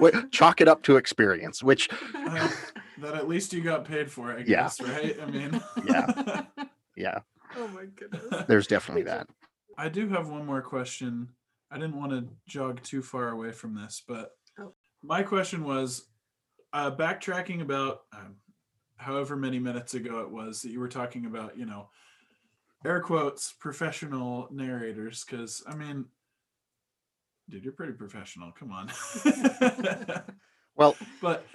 [0.00, 2.48] Wh- chalk it up to experience which Uh,
[2.98, 4.62] that at least you got paid for, it, I Yeah.
[4.62, 5.18] guess, right?
[5.20, 6.42] I mean, Yeah.
[6.96, 7.18] yeah
[7.56, 8.44] Oh my goodness.
[8.46, 9.28] there's definitely that
[9.78, 11.28] I do have one more question.
[11.70, 14.74] I didn't want to jog too far away from this, but Oh.
[15.02, 16.08] my question was
[16.74, 18.36] uh, backtracking about um,
[18.96, 21.88] however many minutes ago it was that you were talking about, you know,
[22.84, 25.24] air quotes, professional narrators.
[25.24, 26.04] Because, I mean,
[27.48, 28.52] dude, you're pretty professional.
[28.52, 28.90] Come on.
[30.76, 31.46] well but,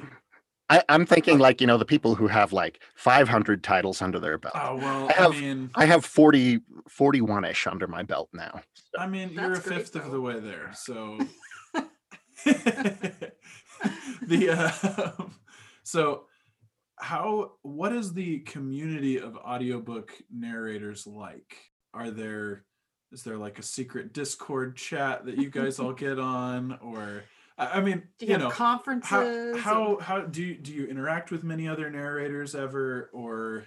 [0.69, 4.37] I, i'm thinking like you know the people who have like 500 titles under their
[4.37, 8.61] belt oh, well, I I, have- mean, i have 40 41ish under my belt now
[8.97, 10.71] I mean, you're a That's great, fifth of the way there.
[10.73, 11.19] So
[14.23, 15.11] the uh,
[15.83, 16.23] so
[16.99, 21.55] how what is the community of audiobook narrators like?
[21.93, 22.63] Are there
[23.11, 27.23] is there like a secret Discord chat that you guys all get on or
[27.57, 29.09] I I mean, Do you, you, know, conferences?
[29.09, 33.65] how and- how how do you do you interact with many other narrators ever or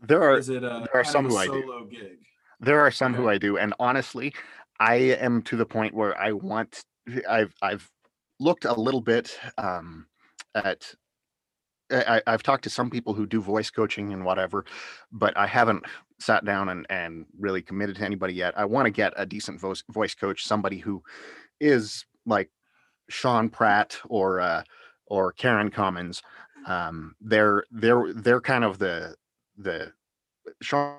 [0.00, 1.88] there are is it a there are some a who I do.
[1.90, 2.18] gig?
[2.60, 4.32] There are some who I do, and honestly,
[4.78, 6.84] I am to the point where I want.
[7.28, 7.90] I've I've
[8.38, 10.06] looked a little bit um,
[10.54, 10.94] at.
[11.90, 14.64] I, I- I've talked to some people who do voice coaching and whatever,
[15.10, 15.84] but I haven't
[16.20, 18.56] sat down and, and really committed to anybody yet.
[18.56, 21.02] I want to get a decent voice voice coach, somebody who
[21.60, 22.48] is like
[23.08, 24.62] Sean Pratt or uh,
[25.06, 26.22] or Karen Commons.
[26.66, 29.14] Um, they're they're they're kind of the
[29.56, 29.92] the
[30.60, 30.96] Sean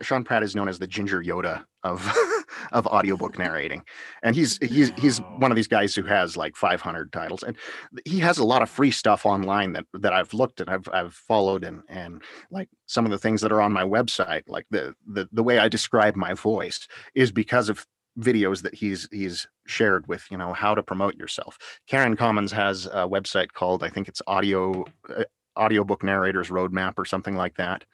[0.00, 2.10] Sean Pratt is known as the Ginger Yoda of
[2.72, 3.82] of audiobook narrating,
[4.22, 7.56] and he's he's he's one of these guys who has like 500 titles, and
[8.04, 11.14] he has a lot of free stuff online that that I've looked at, I've I've
[11.14, 14.94] followed, and and like some of the things that are on my website, like the
[15.06, 17.86] the the way I describe my voice is because of
[18.18, 21.58] videos that he's he's shared with you know how to promote yourself.
[21.86, 25.24] Karen Commons has a website called I think it's audio uh,
[25.58, 27.84] audiobook narrators roadmap or something like that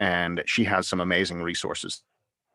[0.00, 2.02] and she has some amazing resources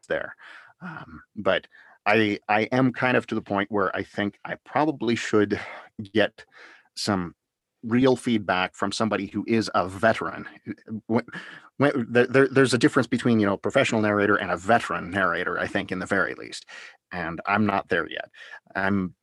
[0.09, 0.35] there.
[0.81, 1.67] Um, but
[2.05, 5.59] I I am kind of to the point where I think I probably should
[6.13, 6.43] get
[6.95, 7.35] some
[7.83, 10.47] real feedback from somebody who is a veteran.
[11.77, 15.11] When, there, there- there's a difference between you know a professional narrator and a veteran
[15.11, 15.59] narrator.
[15.59, 16.65] I think in the very least,
[17.11, 18.29] and I'm not there yet.
[18.75, 19.13] I'm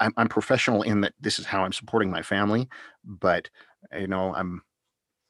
[0.00, 2.68] I'm, I'm professional in that this is how I'm supporting my family,
[3.04, 3.48] but
[3.98, 4.62] you know I'm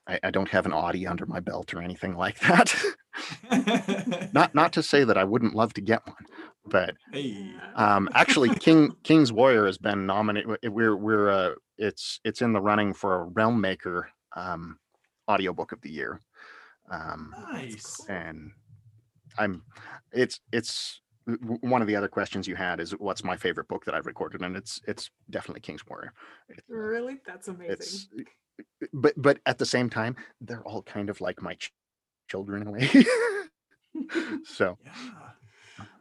[0.06, 2.74] I, I don't have an Audie under my belt or anything like that.
[4.32, 6.26] not not to say that I wouldn't love to get one,
[6.66, 7.52] but hey.
[7.74, 10.58] um, actually, King King's Warrior has been nominated.
[10.64, 14.78] We're we're uh, it's it's in the running for a Realm Maker um,
[15.28, 16.20] audiobook of the year,
[16.90, 18.04] um, Nice.
[18.08, 18.50] and
[19.38, 19.62] I'm
[20.12, 21.00] it's it's
[21.60, 24.42] one of the other questions you had is what's my favorite book that I've recorded,
[24.42, 26.12] and it's it's definitely King's Warrior.
[26.48, 27.16] It's, uh, Really?
[27.26, 27.72] That's amazing.
[27.72, 28.08] it's
[28.92, 31.72] but but at the same time they're all kind of like my ch-
[32.28, 32.88] children away.
[34.44, 34.92] so Yeah.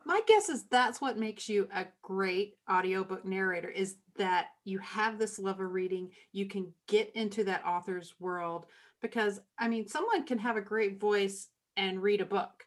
[0.05, 5.17] My guess is that's what makes you a great audiobook narrator is that you have
[5.17, 6.11] this love of reading.
[6.33, 8.65] You can get into that author's world
[9.03, 12.65] because I mean, someone can have a great voice and read a book,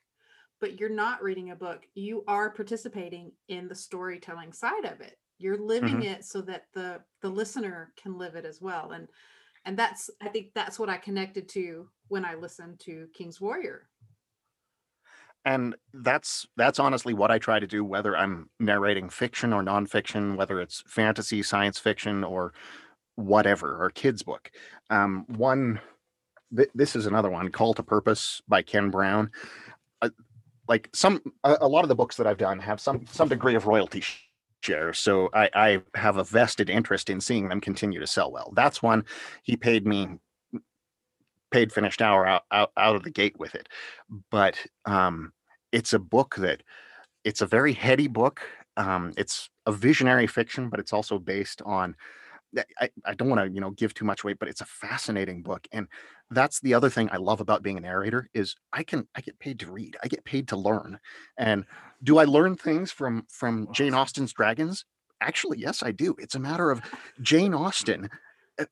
[0.61, 1.85] but you're not reading a book.
[1.95, 5.19] You are participating in the storytelling side of it.
[5.39, 8.93] You're living it so that the the listener can live it as well.
[8.93, 9.09] And
[9.65, 13.89] and that's I think that's what I connected to when I listened to King's Warrior.
[15.47, 20.37] and that's that's honestly what I try to do, whether I'm narrating fiction or nonfiction,
[20.37, 22.53] whether it's fantasy, science fiction, or
[23.15, 24.51] whatever, or kids book.
[24.91, 25.81] Um, one,
[26.55, 29.31] th- this is another one, Call to Purpose by Ken Brown.
[30.03, 30.11] Uh,
[30.69, 33.55] like some, a, a lot of the books that I've done have some some degree
[33.55, 34.03] of royalty
[34.63, 38.53] share, so I, I have a vested interest in seeing them continue to sell well.
[38.55, 39.05] That's one
[39.43, 40.19] he paid me
[41.51, 43.69] paid finished hour out, out, out of the gate with it
[44.31, 45.33] but um
[45.73, 46.63] it's a book that
[47.25, 48.41] it's a very heady book
[48.77, 51.95] um it's a visionary fiction but it's also based on
[52.81, 55.43] I, I don't want to you know give too much weight but it's a fascinating
[55.43, 55.89] book and
[56.31, 59.39] that's the other thing i love about being a narrator is i can i get
[59.39, 60.99] paid to read i get paid to learn
[61.39, 61.65] and
[62.03, 64.85] do i learn things from from jane austen's dragons?
[65.21, 66.15] Actually yes i do.
[66.19, 66.81] It's a matter of
[67.21, 68.09] jane austen
[68.59, 68.65] uh,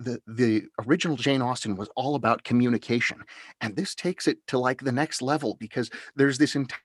[0.00, 3.22] the the original jane austen was all about communication
[3.60, 6.78] and this takes it to like the next level because there's this entire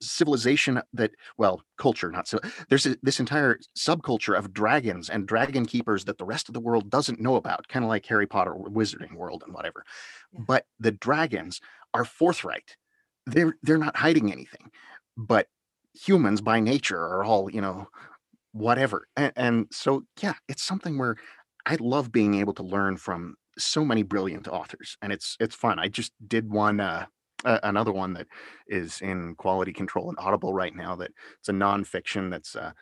[0.00, 2.38] civilization that well culture not so
[2.68, 6.60] there's a, this entire subculture of dragons and dragon keepers that the rest of the
[6.60, 9.84] world doesn't know about kind of like harry potter wizarding world and whatever.
[10.32, 10.40] Yeah.
[10.46, 11.60] but the dragons
[11.94, 12.76] are forthright.
[13.26, 14.70] They're they're not hiding anything.
[15.16, 15.48] But
[15.94, 17.88] humans by nature are all you know
[18.52, 19.06] whatever.
[19.16, 21.16] And, and so yeah it's something where
[21.66, 25.78] i love being able to learn from so many brilliant authors and it's it's fun.
[25.78, 27.06] I just did one uh
[27.44, 28.26] uh, another one that
[28.66, 32.72] is in quality control and audible right now that it's a nonfiction that's uh,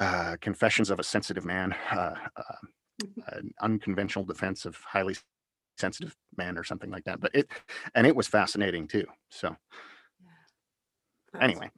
[0.00, 5.14] uh confessions of a sensitive man uh, uh an unconventional defense of highly
[5.78, 7.48] sensitive man or something like that but it
[7.94, 9.54] and it was fascinating too so
[11.32, 11.70] That's anyway.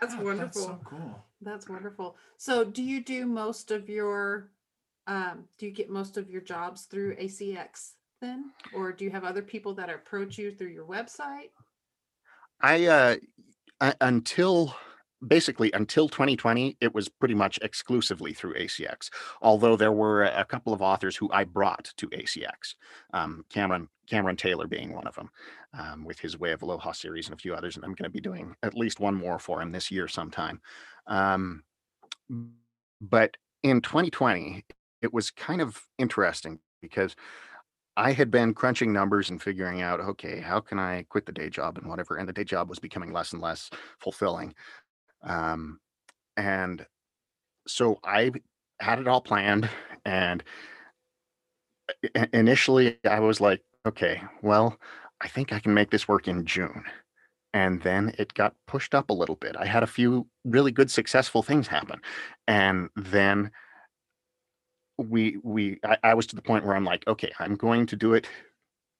[0.00, 0.36] That's wonderful.
[0.36, 1.24] That's so cool.
[1.40, 2.16] That's wonderful.
[2.36, 4.50] So, do you do most of your,
[5.06, 9.24] um, do you get most of your jobs through ACX then, or do you have
[9.24, 11.50] other people that approach you through your website?
[12.62, 13.16] I uh
[13.80, 14.74] I, until
[15.26, 19.08] basically until 2020 it was pretty much exclusively through ACX
[19.40, 22.74] although there were a couple of authors who I brought to ACX
[23.12, 25.30] um, Cameron Cameron Taylor being one of them
[25.78, 28.10] um, with his Way of Aloha series and a few others and I'm going to
[28.10, 30.60] be doing at least one more for him this year sometime
[31.06, 31.62] um,
[33.00, 34.64] but in 2020
[35.02, 37.14] it was kind of interesting because
[37.96, 41.50] I had been crunching numbers and figuring out, okay, how can I quit the day
[41.50, 42.16] job and whatever?
[42.16, 44.54] And the day job was becoming less and less fulfilling.
[45.22, 45.78] Um,
[46.36, 46.86] and
[47.66, 48.32] so I
[48.80, 49.68] had it all planned.
[50.04, 50.42] And
[52.32, 54.78] initially I was like, okay, well,
[55.20, 56.84] I think I can make this work in June.
[57.54, 59.56] And then it got pushed up a little bit.
[59.58, 62.00] I had a few really good, successful things happen.
[62.48, 63.50] And then
[65.02, 67.96] we we I, I was to the point where I'm like, okay, I'm going to
[67.96, 68.26] do it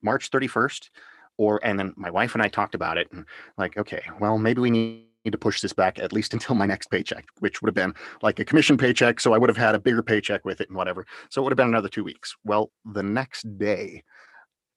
[0.01, 0.89] March 31st,
[1.37, 3.25] or and then my wife and I talked about it and
[3.57, 6.87] like, okay, well, maybe we need to push this back at least until my next
[6.87, 9.19] paycheck, which would have been like a commission paycheck.
[9.19, 11.05] So I would have had a bigger paycheck with it and whatever.
[11.29, 12.35] So it would have been another two weeks.
[12.43, 14.03] Well, the next day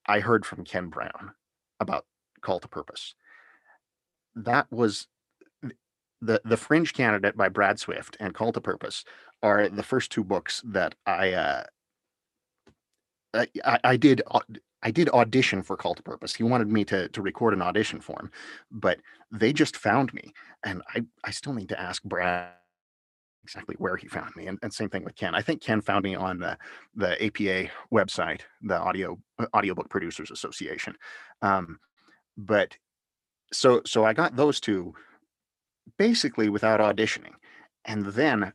[0.07, 1.31] I heard from Ken Brown
[1.79, 2.05] about
[2.41, 3.13] Call to Purpose.
[4.35, 5.07] That was
[6.21, 9.03] the the Fringe Candidate by Brad Swift and Call to Purpose
[9.43, 11.63] are the first two books that I uh,
[13.33, 14.21] I, I I did
[14.83, 16.35] I did audition for Call to Purpose.
[16.35, 18.31] He wanted me to to record an audition for him,
[18.71, 18.99] but
[19.31, 22.51] they just found me, and I I still need to ask Brad
[23.43, 25.33] exactly where he found me, and, and same thing with Ken.
[25.33, 26.57] I think Ken found me on the
[26.95, 30.95] the APA website, the Audio uh, Audiobook Producers Association,
[31.41, 31.79] um,
[32.37, 32.77] but
[33.53, 34.93] so so I got those two
[35.97, 37.33] basically without auditioning,
[37.85, 38.53] and then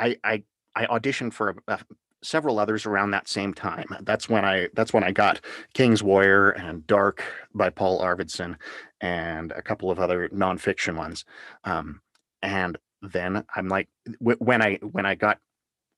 [0.00, 0.42] I I
[0.74, 1.84] I auditioned for a, a-
[2.22, 3.86] several others around that same time.
[4.02, 5.40] That's when I that's when I got
[5.74, 7.22] King's Warrior and Dark
[7.54, 8.56] by Paul Arvidson
[9.00, 11.24] and a couple of other nonfiction ones.
[11.64, 12.00] Um,
[12.42, 13.88] and then I'm like,
[14.20, 15.38] w- when I when I got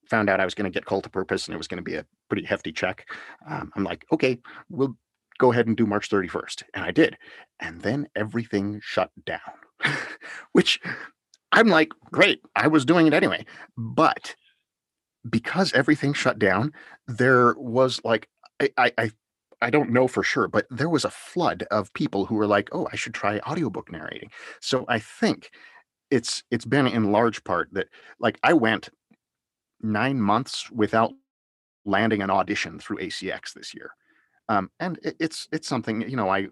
[0.08, 1.82] found out I was going to get Call to Purpose and it was going to
[1.90, 3.06] be a pretty hefty check,
[3.48, 4.38] um, I'm like, okay,
[4.68, 4.96] we'll
[5.38, 7.16] go ahead and do March 31st, and I did.
[7.60, 9.40] And then everything shut down,
[10.52, 10.80] which
[11.52, 13.44] I'm like, great, I was doing it anyway.
[13.76, 14.34] But
[15.28, 16.72] because everything shut down,
[17.06, 18.28] there was like
[18.60, 19.10] I I I,
[19.60, 22.68] I don't know for sure, but there was a flood of people who were like,
[22.72, 24.30] "Oh, I should try audiobook narrating."
[24.60, 25.50] So I think
[26.10, 27.88] it's it's been in large part that
[28.20, 28.90] like I went
[29.82, 31.12] 9 months without
[31.84, 33.92] landing an audition through ACX this year.
[34.48, 36.48] Um, and it, it's it's something you know I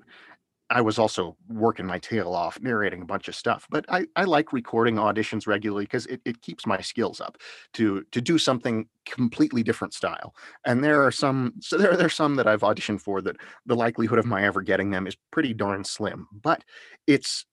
[0.71, 4.25] I was also working my tail off narrating a bunch of stuff, but I, I
[4.25, 7.39] like recording auditions regularly because it, it keeps my skills up
[7.75, 10.35] to to do something completely different style.
[10.65, 13.75] And there are some so there, there are some that I've auditioned for that the
[13.75, 16.29] likelihood of my ever getting them is pretty darn slim.
[16.33, 16.65] But
[17.07, 17.45] it's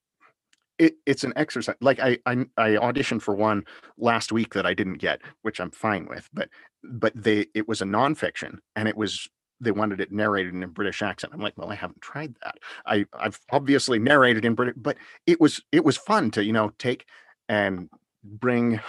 [0.78, 1.76] it, it's an exercise.
[1.82, 3.63] Like I, I I auditioned for one
[3.97, 6.30] last week that I didn't get, which I'm fine with.
[6.34, 6.49] But
[6.84, 9.28] but they it was a nonfiction and it was
[9.60, 11.34] they wanted it narrated in a British accent.
[11.34, 12.58] I'm like, well, I haven't tried that.
[12.86, 16.72] I I've obviously narrated in British, but it was it was fun to you know
[16.78, 17.05] take
[17.49, 17.89] and
[18.24, 18.80] bring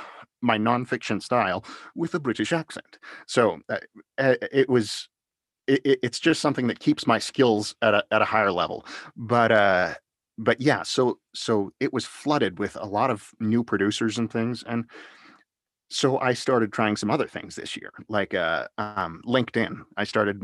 [0.41, 1.65] my nonfiction style
[1.95, 2.99] with a British accent.
[3.27, 3.79] So uh,
[4.19, 5.09] it was
[5.67, 8.87] it, it's just something that keeps my skills at a at a higher level.
[9.17, 9.95] But uh
[10.39, 14.63] but yeah, so so it was flooded with a lot of new producers and things
[14.67, 14.85] and
[15.91, 19.85] so I started trying some other things this year, like uh, um, LinkedIn.
[19.97, 20.43] I started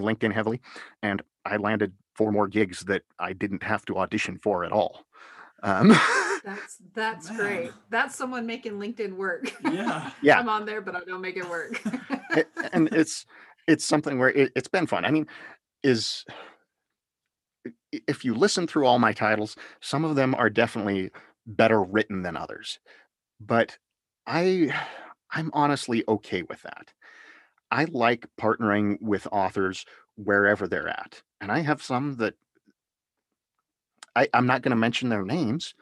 [0.00, 0.60] LinkedIn heavily,
[1.02, 5.04] and I landed four more gigs that I didn't have to audition for at all.
[5.62, 5.88] Um,
[6.44, 7.38] that's that's Man.
[7.38, 7.72] great.
[7.90, 9.52] That's someone making LinkedIn work.
[9.70, 10.38] Yeah, yeah.
[10.38, 11.80] I'm on there, but I don't make it work.
[12.30, 13.26] it, and it's
[13.68, 15.04] it's something where it, it's been fun.
[15.04, 15.26] I mean,
[15.82, 16.24] is
[18.08, 21.10] if you listen through all my titles, some of them are definitely
[21.46, 22.78] better written than others
[23.46, 23.76] but
[24.26, 24.72] I
[25.30, 26.92] I'm honestly okay with that.
[27.70, 29.86] I like partnering with authors
[30.16, 31.22] wherever they're at.
[31.40, 32.34] And I have some that
[34.14, 35.74] I, I'm not going to mention their names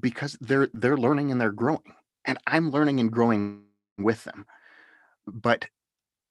[0.00, 1.94] because they're they're learning and they're growing.
[2.24, 3.62] And I'm learning and growing
[3.98, 4.46] with them.
[5.26, 5.66] But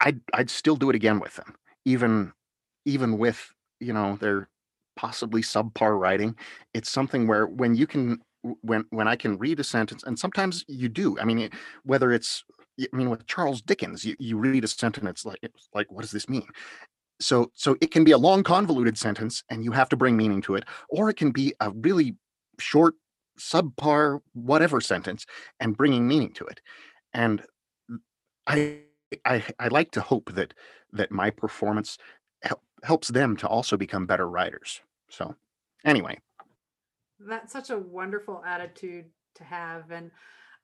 [0.02, 1.56] I'd I'd still do it again with them,
[1.86, 2.34] even
[2.86, 4.50] even with, you know, their
[4.96, 6.36] possibly subpar writing.
[6.74, 8.20] It's something where when you can
[8.62, 11.20] when when I can read a sentence, and sometimes you do.
[11.20, 11.50] I mean,
[11.84, 12.44] whether it's
[12.80, 15.40] I mean, with Charles Dickens, you, you read a sentence, like
[15.74, 16.48] like, what does this mean?
[17.20, 20.42] So so it can be a long, convoluted sentence, and you have to bring meaning
[20.44, 22.16] to it, or it can be a really
[22.60, 22.96] short,
[23.40, 25.26] subpar, whatever sentence,
[25.60, 26.62] and bringing meaning to it.
[27.14, 27.44] And
[28.46, 28.82] I
[29.26, 30.54] I I like to hope that
[30.94, 31.98] that my performance
[32.44, 34.82] help, helps them to also become better writers.
[35.10, 35.36] So
[35.86, 36.20] anyway,
[37.20, 39.06] that's such a wonderful attitude
[39.36, 40.12] to have and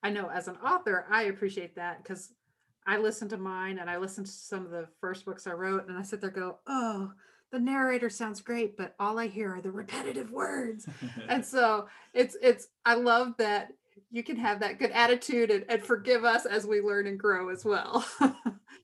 [0.02, 2.34] i know as an author i appreciate that because
[2.88, 5.88] i listen to mine and i listen to some of the first books i wrote
[5.88, 7.12] and i sit there go oh
[7.52, 10.88] the narrator sounds great but all i hear are the repetitive words.
[11.30, 13.72] And so it's it's i love that
[14.12, 17.50] you can have that good attitude and, and forgive us as we learn and grow
[17.50, 18.06] as well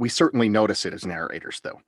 [0.00, 1.80] we certainly notice it as narrators though.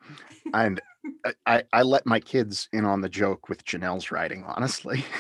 [0.55, 0.81] And
[1.47, 5.05] I, I let my kids in on the joke with janelle's writing honestly.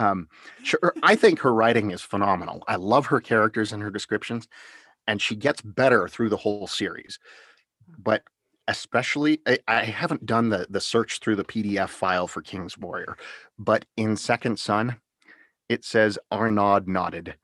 [0.00, 0.26] Um
[0.64, 2.64] sure i think her writing is phenomenal.
[2.66, 4.48] I love her characters and her descriptions
[5.06, 7.20] and she gets better through the whole series.
[7.96, 8.24] But
[8.66, 13.16] especially I, I haven't done the the search through the pdf file for king's warrior
[13.58, 14.96] but in second son
[15.68, 17.36] it says arnaud nodded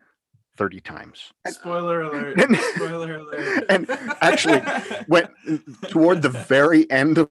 [0.61, 1.33] 30 times.
[1.47, 2.39] Spoiler alert.
[2.75, 3.65] Spoiler alert.
[3.71, 3.91] and
[4.21, 4.61] actually,
[5.07, 5.27] when
[5.89, 7.31] toward the very end of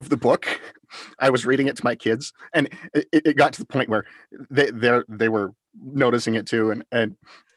[0.00, 0.60] the book,
[1.18, 4.04] I was reading it to my kids, and it, it got to the point where
[4.48, 7.16] they they they were noticing it too, and and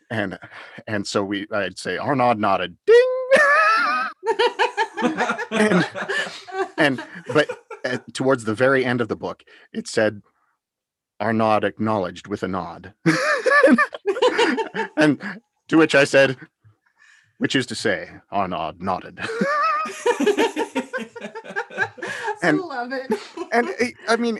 [0.09, 0.39] and
[0.87, 3.29] and so we I'd say Arnaud nodded, ding,
[5.51, 5.87] and,
[6.79, 7.47] and but
[7.85, 10.23] uh, towards the very end of the book, it said
[11.19, 12.95] Arnaud acknowledged with a nod.
[14.97, 15.19] and
[15.67, 16.37] to which I said,
[17.37, 19.19] which is to say, Arnaud nodded.
[22.41, 23.11] and, love it.
[23.51, 23.69] and
[24.07, 24.39] I mean,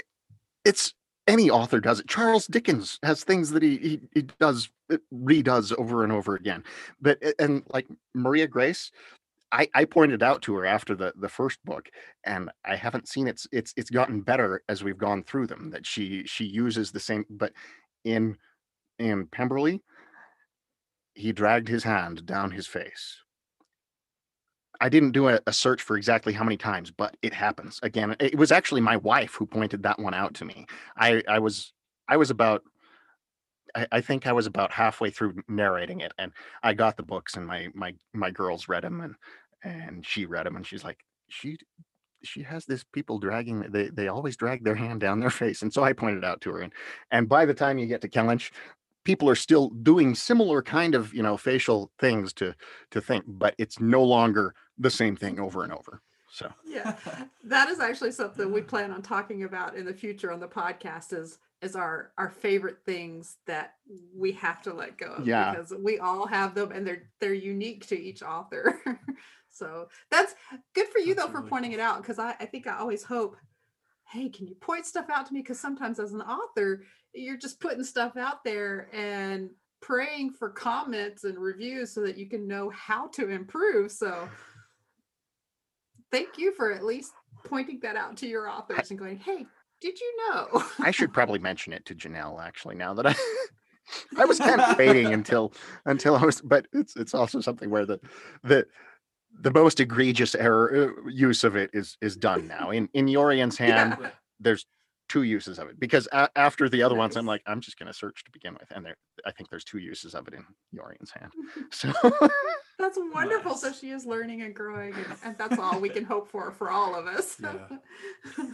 [0.63, 0.93] it's
[1.27, 2.07] any author does it.
[2.07, 4.69] Charles Dickens has things that he he, he does
[5.13, 6.63] redoes over and over again.
[7.01, 8.91] But and like Maria Grace,
[9.51, 11.89] I, I pointed out to her after the the first book,
[12.23, 15.71] and I haven't seen it's it's it's gotten better as we've gone through them.
[15.71, 17.53] That she she uses the same, but
[18.03, 18.37] in
[18.99, 19.81] in Pemberley,
[21.15, 23.17] he dragged his hand down his face.
[24.81, 28.15] I didn't do a, a, search for exactly how many times, but it happens again.
[28.19, 30.65] It was actually my wife who pointed that one out to me.
[30.97, 31.73] I, I was
[32.09, 32.61] I was about
[33.73, 37.35] I, I think I was about halfway through narrating it, and I got the books,
[37.35, 39.15] and my my my girls read them, and
[39.63, 40.99] and she read them, and she's like,
[41.29, 41.57] she
[42.23, 45.71] she has this people dragging they they always drag their hand down their face and
[45.71, 46.73] so i pointed out to her and
[47.11, 48.51] and by the time you get to Kellynch
[49.05, 52.53] people are still doing similar kind of you know facial things to
[52.91, 56.95] to think but it's no longer the same thing over and over So yeah
[57.45, 61.13] that is actually something we plan on talking about in the future on the podcast
[61.13, 63.75] is is our our favorite things that
[64.13, 65.51] we have to let go of Yeah.
[65.53, 68.81] because we all have them and they're they're unique to each author
[69.49, 70.35] so that's
[70.73, 71.79] good for you That's though for pointing cool.
[71.79, 73.37] it out because I, I think i always hope
[74.11, 76.83] hey can you point stuff out to me because sometimes as an author
[77.15, 79.49] you're just putting stuff out there and
[79.81, 84.27] praying for comments and reviews so that you can know how to improve so
[86.11, 87.11] thank you for at least
[87.45, 89.45] pointing that out to your authors and going, hey,
[89.81, 90.63] did you know?
[90.79, 93.15] I should probably mention it to Janelle actually now that I
[94.17, 95.53] I was kind of waiting until
[95.85, 97.99] until I was but it's it's also something where the
[98.43, 98.65] the
[99.41, 103.57] the most egregious error uh, use of it is is done now in in Yorien's
[103.59, 104.09] hand Yeah.
[104.39, 104.65] there's
[105.07, 107.87] two uses of it because a- after the other ones I'm like I'm just going
[107.87, 110.43] to search to begin with and there I think there's two uses of it in
[110.73, 111.31] Yorien's hand
[111.71, 111.93] so
[112.77, 113.55] That's wonderful.
[113.55, 116.69] So she is learning and growing, and, and that's all we can hope for for
[116.69, 117.37] all of us.
[117.41, 117.77] Yeah.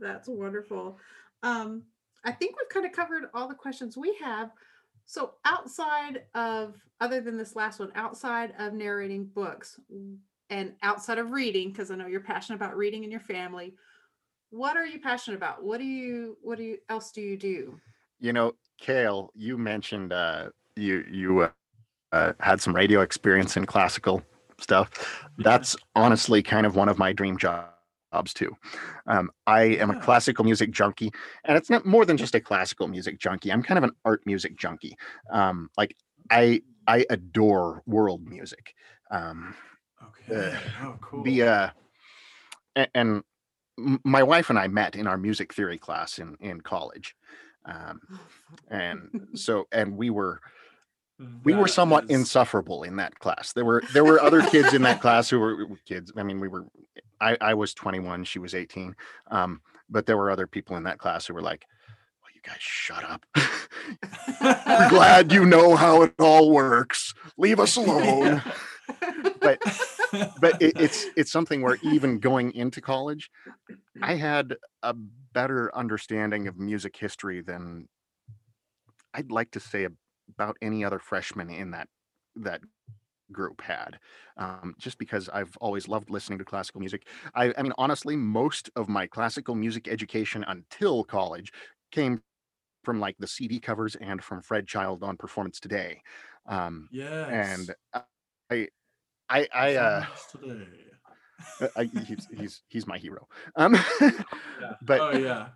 [0.00, 0.98] that's wonderful.
[1.42, 1.84] Um,
[2.24, 4.50] I think we've kind of covered all the questions we have.
[5.06, 9.78] So outside of, other than this last one, outside of narrating books
[10.48, 13.74] and outside of reading, because I know you're passionate about reading in your family,
[14.54, 15.64] what are you passionate about?
[15.64, 17.80] What do you, what do you, else do you do?
[18.20, 21.50] you know Kale you mentioned uh you you uh,
[22.12, 24.22] uh, had some radio experience in classical
[24.58, 24.88] stuff
[25.38, 28.56] that's honestly kind of one of my dream jobs too
[29.08, 31.10] um, i am a classical music junkie
[31.44, 34.20] and it's not more than just a classical music junkie i'm kind of an art
[34.26, 34.96] music junkie
[35.32, 35.96] um, like
[36.30, 38.74] i i adore world music
[39.10, 39.54] um,
[40.30, 40.56] Okay.
[40.84, 41.24] oh, cool.
[41.24, 41.68] the uh
[42.76, 43.24] a- and m-
[43.76, 47.14] my wife and i met in our music theory class in in college
[47.66, 48.00] um,
[48.68, 50.40] and so and we were
[51.44, 53.52] we were somewhat is- insufferable in that class.
[53.52, 56.48] There were there were other kids in that class who were kids i mean we
[56.48, 56.66] were
[57.20, 58.94] i i was 21 she was 18
[59.30, 61.64] um but there were other people in that class who were like
[62.22, 63.24] well you guys shut up.
[64.42, 67.14] We're glad you know how it all works.
[67.38, 68.42] Leave us alone
[69.40, 69.60] but
[70.40, 73.30] but it, it's it's something where even going into college
[74.02, 74.94] i had a
[75.32, 77.88] better understanding of music history than
[79.14, 79.86] i'd like to say
[80.34, 81.88] about any other freshman in that
[82.36, 82.60] that
[83.32, 83.98] group had
[84.36, 88.70] um, just because i've always loved listening to classical music I, I mean honestly most
[88.76, 91.52] of my classical music education until college
[91.90, 92.20] came
[92.84, 96.02] from like the cd covers and from fred child on performance today
[96.46, 97.66] um, yes.
[97.90, 98.04] and
[98.50, 98.68] i
[99.28, 100.04] i i uh
[101.60, 103.28] uh, I, he's he's he's my hero.
[103.56, 104.10] Um, Yeah.
[104.82, 105.48] but oh yeah.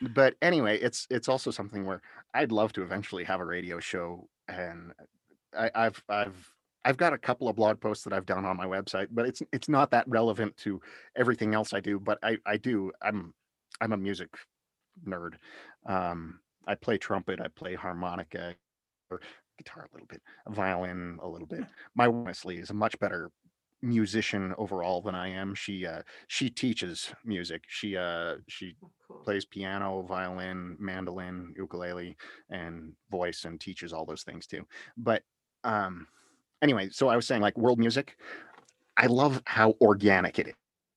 [0.00, 2.02] but anyway, it's it's also something where
[2.34, 4.92] I'd love to eventually have a radio show, and
[5.56, 6.54] I, I've I've
[6.84, 9.42] I've got a couple of blog posts that I've done on my website, but it's
[9.52, 10.80] it's not that relevant to
[11.16, 11.98] everything else I do.
[11.98, 13.34] But I I do I'm
[13.80, 14.30] I'm a music
[15.06, 15.34] nerd.
[15.86, 18.54] Um, I play trumpet, I play harmonica,
[19.58, 21.64] guitar a little bit, violin a little bit.
[21.94, 23.30] My wife, honestly is a much better
[23.82, 25.54] musician overall than I am.
[25.54, 27.64] She uh she teaches music.
[27.68, 29.24] She uh she Cool.
[29.24, 32.16] plays piano, violin, mandolin, ukulele,
[32.50, 34.66] and voice and teaches all those things too.
[34.96, 35.22] But
[35.64, 36.08] um
[36.62, 38.16] anyway, so I was saying like world music,
[38.96, 40.54] I love how organic it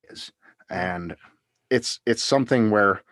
[0.09, 0.31] is.
[0.69, 1.15] And
[1.69, 3.03] it's it's something where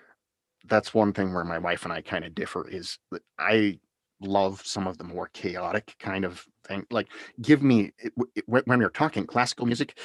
[0.66, 3.80] that's one thing where my wife and I kind of differ is that I
[4.22, 6.86] love some of the more chaotic kind of thing.
[6.92, 7.08] Like
[7.42, 7.92] give me
[8.46, 9.98] when you're talking classical music,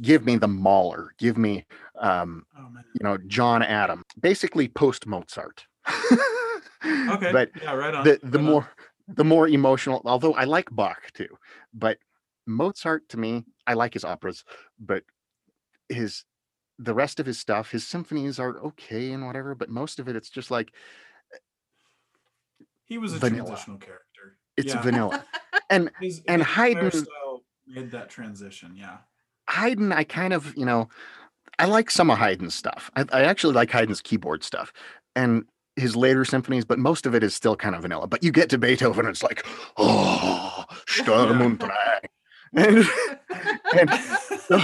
[0.00, 1.64] give me the Mahler, give me
[2.00, 5.66] um Oh you know John Adam, basically post Mozart.
[7.08, 7.32] Okay.
[7.32, 7.72] but yeah.
[7.74, 8.04] Right on.
[8.04, 8.44] the the right on.
[8.44, 8.68] more
[9.08, 11.28] the more emotional, although I like Bach too,
[11.72, 11.98] but
[12.46, 14.44] Mozart to me, I like his operas,
[14.78, 15.02] but
[15.88, 16.24] his
[16.78, 20.16] the rest of his stuff, his symphonies are okay and whatever, but most of it,
[20.16, 20.72] it's just like
[22.86, 23.46] he was a vanilla.
[23.46, 24.38] transitional character.
[24.56, 24.82] it's Yeah.
[24.82, 25.24] vanilla.
[25.68, 27.06] And His, and his Haydn-
[27.66, 28.76] made that transition.
[28.76, 28.98] Yeah.
[29.50, 30.88] Haydn, I kind of, you know,
[31.58, 32.88] I like some of Haydn's stuff.
[32.94, 34.72] I, I actually like Haydn's keyboard stuff
[35.16, 38.06] and his later symphonies, but most of it is still kind of vanilla.
[38.06, 39.44] But you get to Beethoven, and it's like,
[39.76, 42.00] oh, Sturm und Drang.
[42.54, 42.84] And,
[43.78, 43.90] and
[44.46, 44.60] so,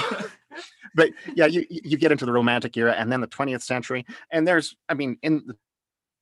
[0.95, 4.07] but yeah, you you you get into the Romantic era and then the 20th century,
[4.31, 5.57] and there's, I mean, in the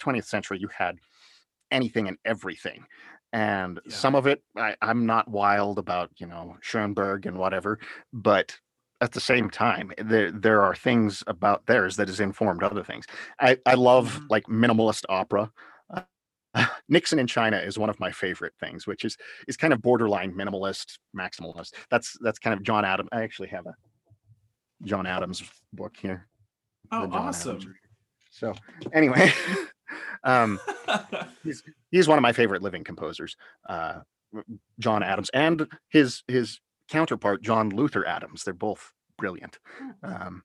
[0.00, 0.98] 20th century, you had
[1.70, 2.84] anything and everything.
[3.32, 3.92] And Yeah.
[3.94, 7.78] some of it, I, I'm not wild about, you know, Schoenberg and whatever,
[8.12, 8.58] but
[9.00, 13.06] at the same time, there there are things about theirs that has informed other things.
[13.40, 14.26] I I love Mhm.
[14.30, 15.50] like minimalist opera.
[15.94, 16.02] Uh,
[16.88, 19.16] Nixon in China is one of my favorite things, which is
[19.48, 21.72] is kind of borderline minimalist, maximalist.
[21.90, 23.08] That's that's kind of John Adams.
[23.12, 23.74] I actually have a
[24.84, 25.42] John Adams
[25.72, 26.28] book here.
[26.92, 27.60] Oh, awesome.
[28.30, 28.54] So
[28.92, 29.32] anyway,
[30.24, 30.60] um,
[31.90, 33.36] he's one of my favorite living composers,
[33.68, 34.00] uh,
[34.78, 38.44] John Adams, and his his counterpart John Luther Adams.
[38.44, 39.58] They're both brilliant.
[40.02, 40.42] Um,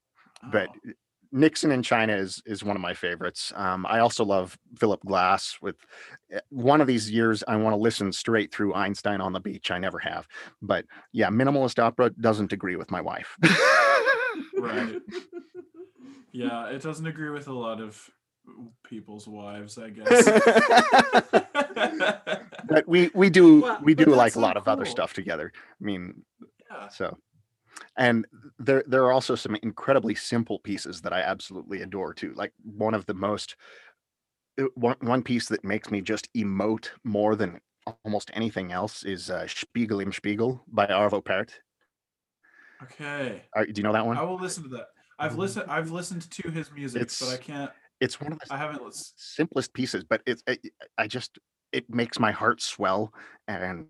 [0.51, 0.91] but Oh,
[1.31, 3.51] Nixon in China is is one of my favorites.
[3.55, 5.57] Um, I also love Philip Glass.
[5.61, 5.75] With
[6.31, 9.69] eh, one of these years, I want to listen straight through Einstein on the Beach.
[9.69, 10.27] I never have,
[10.61, 13.37] but yeah, minimalist opera doesn't agree with my wife.
[14.57, 14.95] right.
[16.31, 18.09] Yeah, it doesn't agree with a lot of
[18.83, 20.25] people's wives, I guess.
[22.67, 25.51] but we we do Well, we do like a lot of other stuff together.
[25.55, 26.23] I mean,
[26.71, 26.87] yeah.
[26.89, 27.17] so
[27.97, 28.25] and
[28.59, 32.33] there there are also some incredibly simple pieces that I absolutely adore too.
[32.35, 33.55] Like one of the most
[34.59, 37.59] uh, one one piece that makes me just emote more than
[38.03, 41.51] almost anything else is uh, Spiegel im Spiegel by Arvo Pärt.
[42.83, 43.43] Okay.
[43.55, 44.17] Do you know that one?
[44.17, 44.87] I will listen to that.
[45.17, 48.57] I've listened I've listened to his music, but I can't It's one of the I
[48.57, 48.81] haven't
[49.15, 51.39] simplest pieces, but it's eh, I, eh, I just
[51.71, 53.13] it makes my heart swell
[53.47, 53.87] and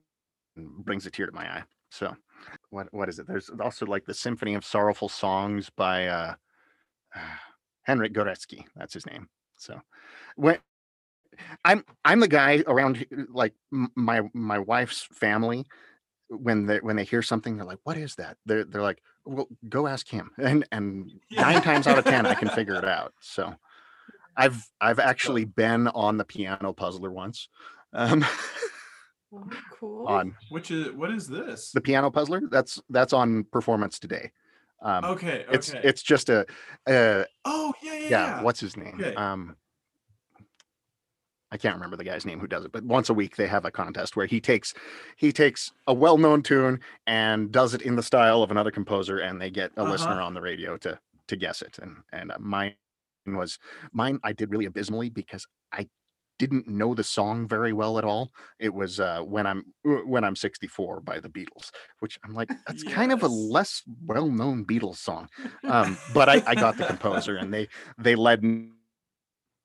[0.55, 1.63] brings a tear to my eye.
[1.89, 2.15] So
[2.69, 3.27] what what is it?
[3.27, 6.33] There's also like the Symphony of Sorrowful Songs by uh,
[7.15, 7.39] ah,
[7.87, 8.65] Henryk Górecki.
[8.75, 9.29] That's his name.
[9.57, 9.79] So
[10.35, 10.59] when
[11.63, 15.65] I'm I'm the guy around like my my wife's family
[16.29, 19.47] when they when they hear something they're like what is that they're they're like well
[19.69, 23.13] go ask him and and nine times out of ten I can figure it out
[23.19, 23.53] so
[24.37, 27.49] I've I've actually been on the piano puzzler once
[27.93, 28.25] um
[29.33, 29.43] Oh,
[29.79, 30.07] cool.
[30.07, 31.71] on Which is what is this?
[31.71, 34.31] the piano puzzler that's that's on performance today
[34.81, 35.55] um okay, okay.
[35.55, 36.41] it's it's just a
[36.87, 38.41] uh oh yeah, yeah, yeah, yeah.
[38.43, 39.13] what's his name Okay.
[39.15, 39.55] um
[41.51, 43.65] i can't remember the guy's name who does it but once a week they have
[43.65, 44.73] a contest where he takes
[45.15, 49.41] he takes a well-known tune and does it in the style of another composer and
[49.41, 50.25] they get a listener Uh-huh.
[50.25, 52.73] on the radio to to guess it and and uh, mine
[53.33, 53.57] was
[53.91, 55.87] mine i did really abysmally because i
[56.37, 58.31] didn't know the song very well at all.
[58.59, 62.83] It was uh when i'm when i'm 64 by the beatles which i'm like that's
[62.83, 65.29] kind of a less well-known beatles song.
[65.65, 67.67] Um, but I, I got the composer and they
[67.97, 68.69] they led me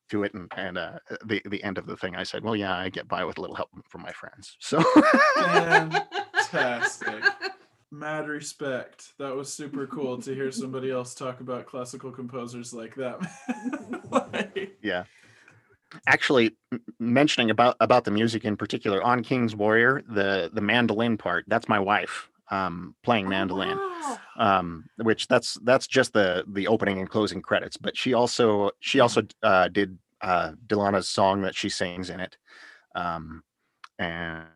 [0.08, 2.76] to it and, and uh, the the end of the thing I said well yeah
[2.76, 4.56] I get by with a little help from my friends.
[4.60, 4.82] So
[5.36, 7.24] Fantastic.
[7.92, 9.12] Mad respect.
[9.18, 13.20] That was super cool to hear somebody else talk about classical composers like that.
[14.10, 15.04] Like, yeah
[16.06, 16.56] actually
[17.00, 21.68] mentioning about about the music in particular on King's Warrior the the mandolin part that's
[21.68, 24.18] my wife um playing Oh, mandolin wow.
[24.36, 29.00] um which that's that's just the the opening and closing credits but she also she
[29.00, 32.36] also uh did uh delana's song that she sings in it
[32.94, 33.42] um
[33.98, 34.46] and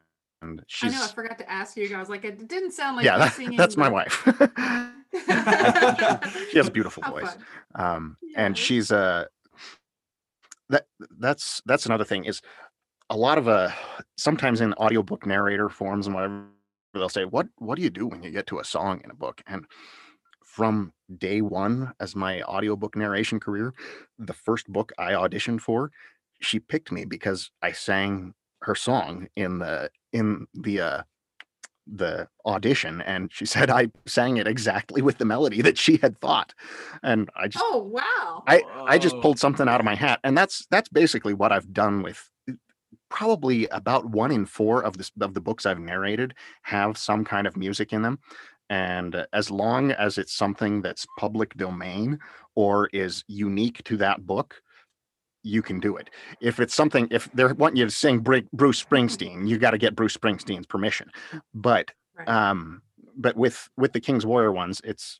[0.44, 1.02] and I know.
[1.02, 1.94] I forgot to ask you.
[1.96, 3.56] I was like, it didn't sound like yeah that- singing.
[3.56, 4.22] that's my wife
[6.50, 7.36] she has a beautiful How voice
[7.76, 8.64] um and Yes.
[8.66, 9.24] she's uh
[10.68, 10.86] that
[11.18, 12.40] that's that's another thing is
[13.10, 13.70] a lot of uh
[14.16, 16.44] sometimes in audiobook narrator forms and whatever
[16.94, 19.14] they'll say what what do you do when you get to a song in a
[19.14, 19.64] book and
[20.44, 23.72] from day one as my audiobook narration career
[24.18, 25.90] the first book i auditioned for
[26.40, 28.34] she picked me because i sang
[28.64, 31.02] her song in the in the uh
[31.86, 36.18] the audition and she said i sang it exactly with the melody that she had
[36.20, 36.54] thought
[37.02, 38.42] and i just Oh wow.
[38.46, 41.72] I I just pulled something out of my hat, and that's that's basically what I've
[41.72, 42.30] done with
[43.10, 47.46] probably about one in four of this of the books I've narrated have some kind
[47.46, 48.18] of music in them,
[48.70, 52.18] and as long as it's something that's public domain
[52.54, 54.62] or is unique to that book.
[55.44, 56.10] You can do it.
[56.40, 59.94] If it's something, if they want you to sing Bruce Springsteen, you got to get
[59.94, 61.10] Bruce Springsteen's permission.
[61.54, 62.28] But Right.
[62.28, 62.80] um
[63.16, 65.18] but with with the king's warrior ones it's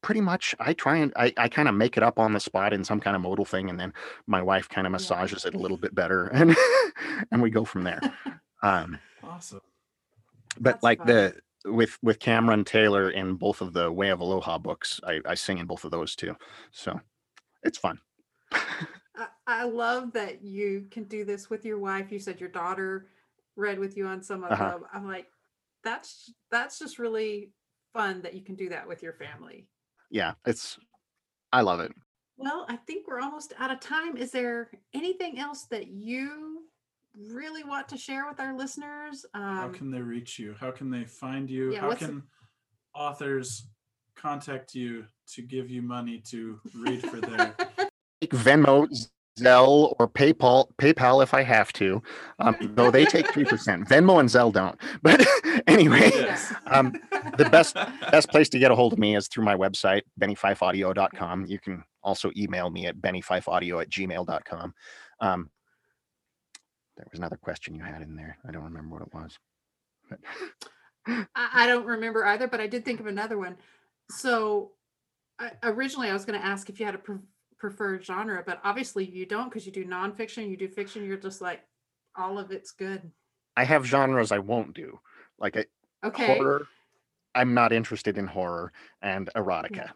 [0.00, 2.72] pretty much i try and i, I kind of make it up on the spot
[2.72, 3.92] in some kind of modal thing and then
[4.28, 4.98] my wife kind of Yeah.
[4.98, 6.54] massages it a little bit better and
[7.32, 8.00] and we go from there
[8.62, 9.60] um awesome.
[10.60, 11.06] but That's like fun.
[11.08, 11.34] the
[11.64, 15.58] with with cameron taylor in both of the way of aloha books i i sing
[15.58, 16.36] in both of those too
[16.70, 17.00] so
[17.64, 17.98] it's fun
[19.46, 22.10] I, I love that you can do this with your wife.
[22.12, 23.06] You said your daughter
[23.56, 24.70] read with you on some of Uh-huh.
[24.70, 24.84] them.
[24.92, 25.26] I'm like,
[25.84, 27.50] that's that's just really
[27.92, 29.66] fun that you can do that with your family.
[30.10, 30.78] yeah it's
[31.52, 31.92] i love it
[32.38, 34.16] Well, I think we're almost out of time.
[34.16, 36.62] Is there anything else that you
[37.14, 39.26] really want to share with our listeners?
[39.34, 40.54] How Um, can they reach you?
[40.58, 41.72] How can they find you?
[41.72, 42.22] yeah, How what's the- can
[42.94, 43.66] authors
[44.14, 45.04] contact you
[45.34, 47.68] to give you money to read for their take
[48.30, 48.88] venmo
[49.38, 52.02] Zelle or PayPal, PayPal if I have to,
[52.38, 53.88] um, though they take three percent.
[53.88, 54.78] Venmo and Zelle don't.
[55.02, 55.26] But
[55.66, 56.54] anyway, Yes.
[56.66, 56.92] um,
[57.38, 57.74] the best
[58.10, 61.46] best place to get a hold of me is through my website, bennyfifeaudio.com.
[61.46, 64.74] You can also email me at bennyfifeaudio at gmail.com.
[65.20, 65.50] Um,
[66.96, 68.36] there was another question you had in there.
[68.46, 69.38] I don't remember what it was.
[70.10, 70.18] But
[71.06, 73.56] I, don't remember either, but I did think of another one.
[74.10, 74.72] So
[75.38, 76.98] I, originally I was going to ask if you had a
[77.62, 81.04] preferred genre, but obviously you don't because you do nonfiction, you do fiction.
[81.06, 81.60] You're just like,
[82.16, 83.12] all of it's good.
[83.56, 84.98] I have genres I won't do.
[85.38, 85.66] Like I,
[86.04, 86.26] Okay.
[86.26, 86.66] horror.
[87.36, 89.86] I'm not interested in horror and erotica.
[89.86, 89.92] Mm.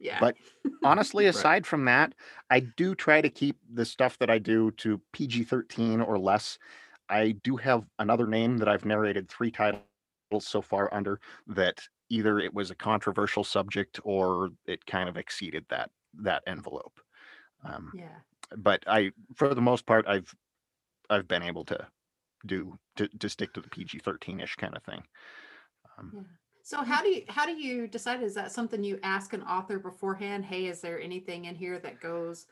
[0.00, 0.18] Yeah.
[0.18, 0.36] But
[0.84, 1.34] honestly, Right.
[1.36, 2.14] aside from that,
[2.50, 6.58] I do try to keep the stuff that I do to PG 13 or less.
[7.08, 9.84] I do have another name that I've narrated three titles
[10.40, 15.64] so far under that either it was a controversial subject or it kind of exceeded
[15.68, 17.00] that that envelope.
[17.64, 18.18] Um, yeah.
[18.56, 20.34] but I, for the most part, I've
[21.10, 21.86] I've been able to
[22.46, 25.02] do to, to stick to the PG 13 ish kind of thing.
[25.98, 26.22] Um, Yeah.
[26.64, 28.22] So how do you how do you decide?
[28.22, 30.44] Is that something you ask an author beforehand?
[30.44, 32.46] Hey, is there anything in here that goes,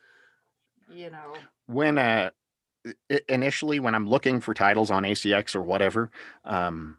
[0.93, 1.35] you know?
[1.71, 2.31] when uh
[3.29, 6.11] initially when i'm looking for titles on acx or whatever
[6.45, 6.97] um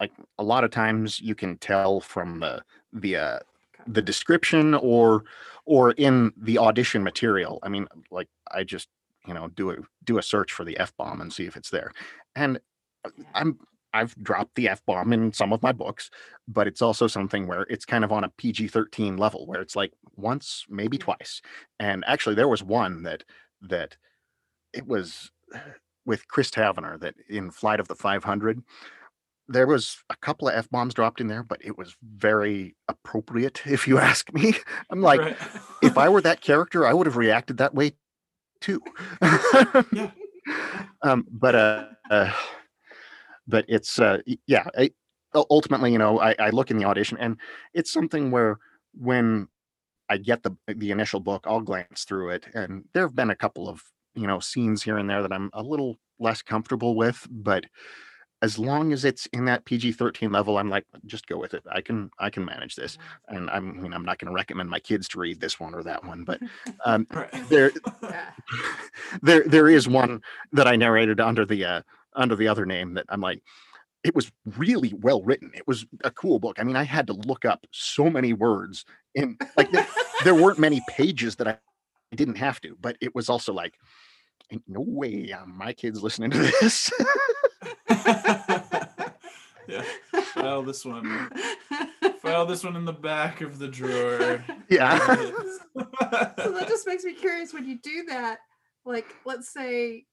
[0.00, 2.62] like a lot of times you can tell from the
[2.92, 3.38] the uh
[3.86, 5.24] the description or
[5.64, 7.58] or in the audition material.
[7.62, 8.88] I mean like i just
[9.26, 11.92] you know do a do a search for the f-bomb and see if it's there.
[12.36, 12.58] And
[13.04, 13.58] uh, i'm
[13.92, 16.10] i've dropped the f-bomb in some of my books
[16.48, 19.92] but it's also something where it's kind of on a pg-13 level where it's like
[20.16, 21.40] once maybe twice.
[21.78, 23.24] And actually there was one that
[23.62, 23.96] that
[24.72, 25.30] it was
[26.04, 28.62] with Chris Tavener that in Flight of the 500,
[29.48, 33.62] there was a couple of F bombs dropped in there, but it was very appropriate,
[33.66, 34.54] if you ask me.
[34.90, 35.36] I'm like, Right.
[35.82, 37.92] if I were that character, I would have reacted that way
[38.60, 38.80] too.
[39.92, 40.10] Yeah.
[41.02, 42.32] um, but uh, uh,
[43.46, 44.66] but it's uh, yeah.
[44.78, 44.90] I,
[45.34, 47.36] ultimately, you know, I, I look in the audition, and
[47.74, 48.58] it's something where
[48.94, 49.48] when
[50.08, 53.36] I get the the initial book, I'll glance through it, and there have been a
[53.36, 53.82] couple of
[54.14, 57.64] you know scenes here and there that I'm a little less comfortable with, but
[58.44, 61.62] as long as it's in that PG-13 level, I'm like, just go with it.
[61.72, 62.98] I can I can manage this.
[63.28, 65.74] And I'm I mean, I'm not going to recommend my kids to read this one
[65.74, 66.40] or that one, but
[66.84, 67.06] um,
[67.48, 67.72] there
[69.22, 70.20] there there is one
[70.52, 71.82] that I narrated under the uh,
[72.14, 73.42] under the other name that I'm like,
[74.04, 75.50] it was really well written.
[75.54, 76.58] It was a cool book.
[76.58, 78.84] I mean, I had to look up so many words
[79.14, 79.86] in like there,
[80.22, 81.56] there weren't many pages that I
[82.14, 83.72] didn't have to, but it was also like,
[84.68, 86.90] no way uh, my kids listening to this.
[89.68, 89.82] yeah.
[90.34, 91.30] File this one.
[92.20, 94.44] File this one in the back of the drawer.
[94.68, 94.98] yeah.
[95.16, 98.38] so that just makes me curious when you do that
[98.84, 100.04] like let's say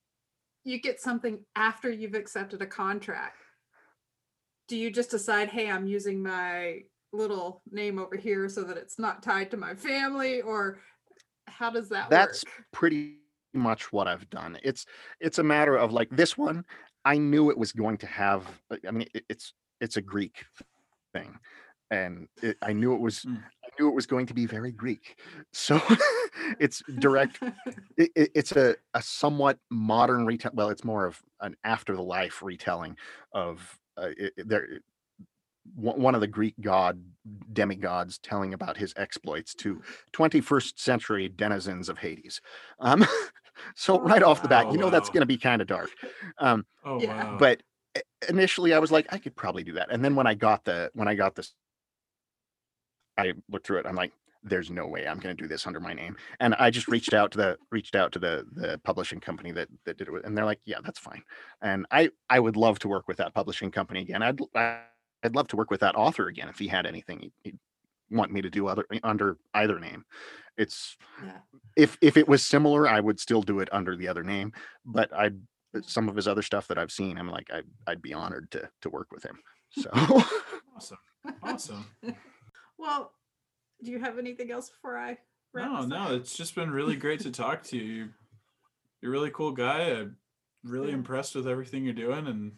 [0.63, 3.37] you get something after you've accepted a contract
[4.67, 6.79] do you just decide hey i'm using my
[7.13, 10.79] little name over here so that it's not tied to my family or
[11.47, 13.17] how does that That's work pretty
[13.53, 14.57] much what I've done.
[14.63, 14.85] It's
[15.19, 16.65] it's a matter of like this one.
[17.05, 18.45] I knew it was going to have.
[18.71, 20.45] uh, I mean, it, it's it's a Greek
[21.13, 21.37] thing,
[21.89, 23.21] and it, I knew it was.
[23.21, 23.43] Mm.
[23.65, 25.19] I knew it was going to be very Greek.
[25.53, 25.81] So
[26.59, 27.39] it's direct.
[27.97, 30.51] It, it- it's a a somewhat modern retell.
[30.53, 32.97] Well, it's more of an after the life retelling
[33.33, 34.79] of uh, there.
[35.75, 36.99] One one of the Greek god
[37.53, 39.81] demigods telling about his exploits to
[40.13, 42.41] 21st century denizens of Hades.
[42.79, 43.05] Um,
[43.75, 44.71] so Oh, right off the bat, wow.
[44.71, 45.91] you know that's going to be kind of dark.
[46.39, 47.07] Um, Oh Yeah.
[47.23, 47.37] wow.
[47.37, 47.63] but
[48.29, 49.91] initially, I was like, I could probably do that.
[49.91, 51.53] And then when I got the when I got this,
[53.17, 53.85] I looked through it.
[53.85, 56.17] I'm like, there's no way I'm going to do this under my name.
[56.39, 59.67] And I just reached out to the reached out to the the publishing company that
[59.85, 61.23] that did it, with, and they're like, yeah, that's fine.
[61.61, 64.23] And I I would love to work with that publishing company again.
[64.23, 64.85] I'd I-
[65.23, 67.59] I'd love to work with that author again if he had anything he'd, he'd
[68.11, 70.05] want me to do other eh, under either name.
[70.57, 71.37] It's Yeah.
[71.75, 74.53] if if it was similar, I would still do it under the other name.
[74.85, 75.39] But I'd
[75.83, 78.69] some of his other stuff that I've seen, I'm like I I'd be honored to
[78.81, 79.39] to work with him.
[79.71, 79.89] So
[80.75, 80.97] awesome.
[81.41, 81.85] Awesome.
[82.77, 83.13] well
[83.83, 85.17] do you have anything else before i
[85.53, 86.11] wrap No, no, up?
[86.11, 87.83] it's just been really great to talk to you.
[87.83, 88.09] You-
[89.01, 89.89] You're a really cool guy.
[89.91, 90.17] I'm
[90.63, 90.95] really Yeah.
[90.95, 92.51] impressed with everything you're doing, and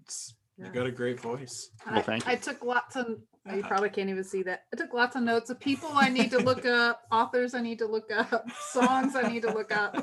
[0.00, 0.66] it's, Yeah.
[0.68, 1.70] you got a great voice.
[1.84, 2.38] Well, I, thank I you.
[2.38, 3.20] took lots of
[3.52, 3.68] you uh-huh.
[3.68, 4.64] probably can't even see that.
[4.72, 7.78] I took lots of notes of people I need to look up, authors I need
[7.78, 9.96] to look up, songs I need to look up.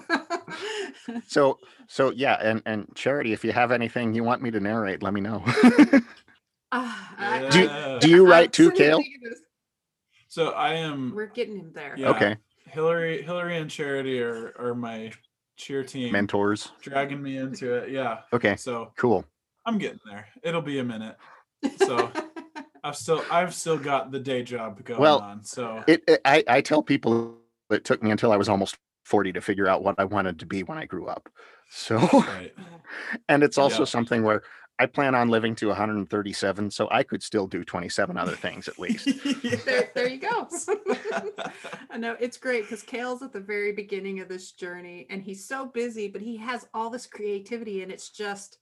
[1.27, 5.03] so so yeah, and and Charity, if you have anything you want me to narrate,
[5.03, 5.43] let me know.
[6.71, 9.03] Ah, I- Do you- I- do you write too, sitting Kale?
[10.27, 11.13] So I am.
[11.15, 11.93] We're getting him there.
[11.95, 12.09] Yeah.
[12.09, 15.11] Okay, Hillary, Hillary, and Charity are are my
[15.57, 16.11] cheer team.
[16.11, 16.71] mentors.
[16.81, 17.91] dragging me into it.
[17.91, 18.21] Yeah.
[18.33, 19.23] Okay, So cool.
[19.65, 20.27] I'm getting there.
[20.41, 21.15] It'll be a minute.
[21.77, 22.11] So
[22.83, 25.43] I've still I've still got the day job going Well, on.
[25.43, 27.37] So It, it I, I tell people
[27.69, 30.45] it took me until I was almost 40 to figure out what I wanted to
[30.45, 31.29] be when I grew up.
[31.69, 32.53] So, right.
[33.29, 33.85] and it's also Yeah.
[33.85, 34.43] something where
[34.79, 38.79] I plan on living to 137, so I could still do 27 other things at
[38.79, 39.07] least.
[39.65, 40.47] there, there you go.
[41.91, 45.47] I know it's great because Kale's at the very beginning of this journey and he's
[45.47, 48.57] so busy, but he has all this creativity and it's just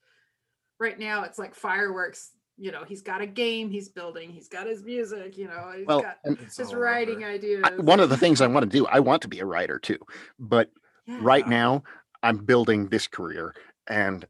[0.79, 2.31] right now it's like fireworks.
[2.61, 5.87] You know, he's got a game he's building, he's got his music, you know, he's
[5.87, 7.31] Well, got It's his writing over.
[7.33, 7.63] ideas.
[7.65, 9.79] I- one of the things I want to do, I want to be a writer
[9.79, 9.97] too,
[10.37, 10.69] but
[11.07, 11.17] Yeah.
[11.21, 11.83] right now
[12.21, 13.55] I'm building this career
[13.87, 14.27] and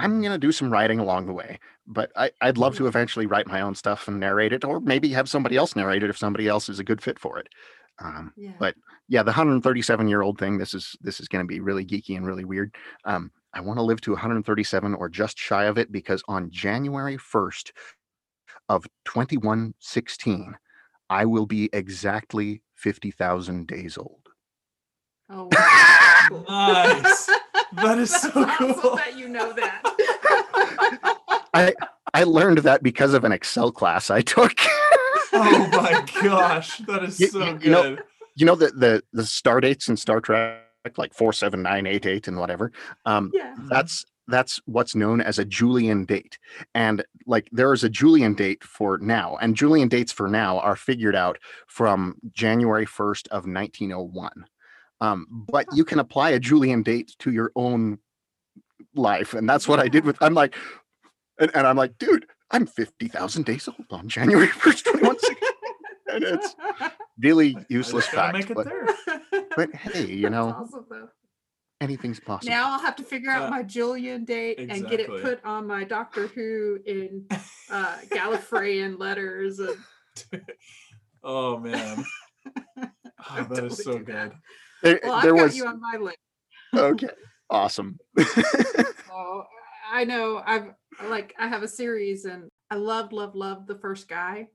[0.00, 0.22] I'm Mhm.
[0.22, 1.60] going to do some writing along the way.
[1.86, 5.10] But I, I'd love to eventually write my own stuff and narrate it, or maybe
[5.10, 7.48] have somebody else narrate it if somebody else is a good fit for it.
[7.98, 8.52] Um, Yeah.
[8.58, 8.74] but
[9.08, 10.56] yeah, the 137 year old thing.
[10.56, 12.74] This is this is going to be really geeky and really weird.
[13.04, 17.16] Um, I want to live to 137 or just shy of it because on January
[17.16, 17.70] 1st
[18.68, 20.54] of 2116,
[21.08, 24.28] I will be exactly 50,000 days old.
[25.30, 25.82] Oh, wow.
[26.48, 27.30] Nice.
[27.76, 28.96] That is That's so awesome cool.
[28.96, 29.80] that you know that.
[31.54, 31.72] I
[32.14, 34.52] I learned that because of an Excel class I took.
[35.32, 37.62] Oh my gosh, that is You- so you- good.
[37.64, 37.96] you know-
[38.34, 40.65] you know the the the star dates in Star Trek,
[40.96, 42.72] like four, seven, nine, eight, eight, and whatever.
[43.04, 43.54] Um, yeah.
[43.68, 46.38] that's that's what's known as a Julian date.
[46.74, 50.76] And like there is a Julian date for now, and Julian dates for now are
[50.76, 54.46] figured out from January 1st of 1901.
[55.00, 57.98] Um, but you can apply a Julian date to your own
[58.94, 60.16] life, and that's what I did with.
[60.22, 60.56] I'm like,
[61.38, 65.36] and, and I'm like, dude, I'm 50,000 days old on January 1st, 2160.
[66.08, 66.56] and it's
[67.18, 69.20] really useless just gotta fact, make it but, there.
[69.56, 70.86] but hey, you know, awesome,
[71.80, 72.50] anything's possible.
[72.52, 73.50] Now I'll have to figure out Yeah.
[73.50, 77.26] my Julian date and get it put on my Doctor Who in
[77.70, 79.58] uh, Gallifreyan letters.
[79.58, 79.76] And
[81.24, 82.04] oh man.
[82.78, 82.86] Oh,
[83.36, 84.32] that Totally is so good.
[84.82, 86.18] there, well, I've there got was you on my list.
[86.74, 87.08] okay,
[87.50, 87.98] awesome.
[88.18, 89.44] So
[89.92, 90.72] I know I've
[91.08, 94.48] like I have a series and I loved, loved, loved the first guy.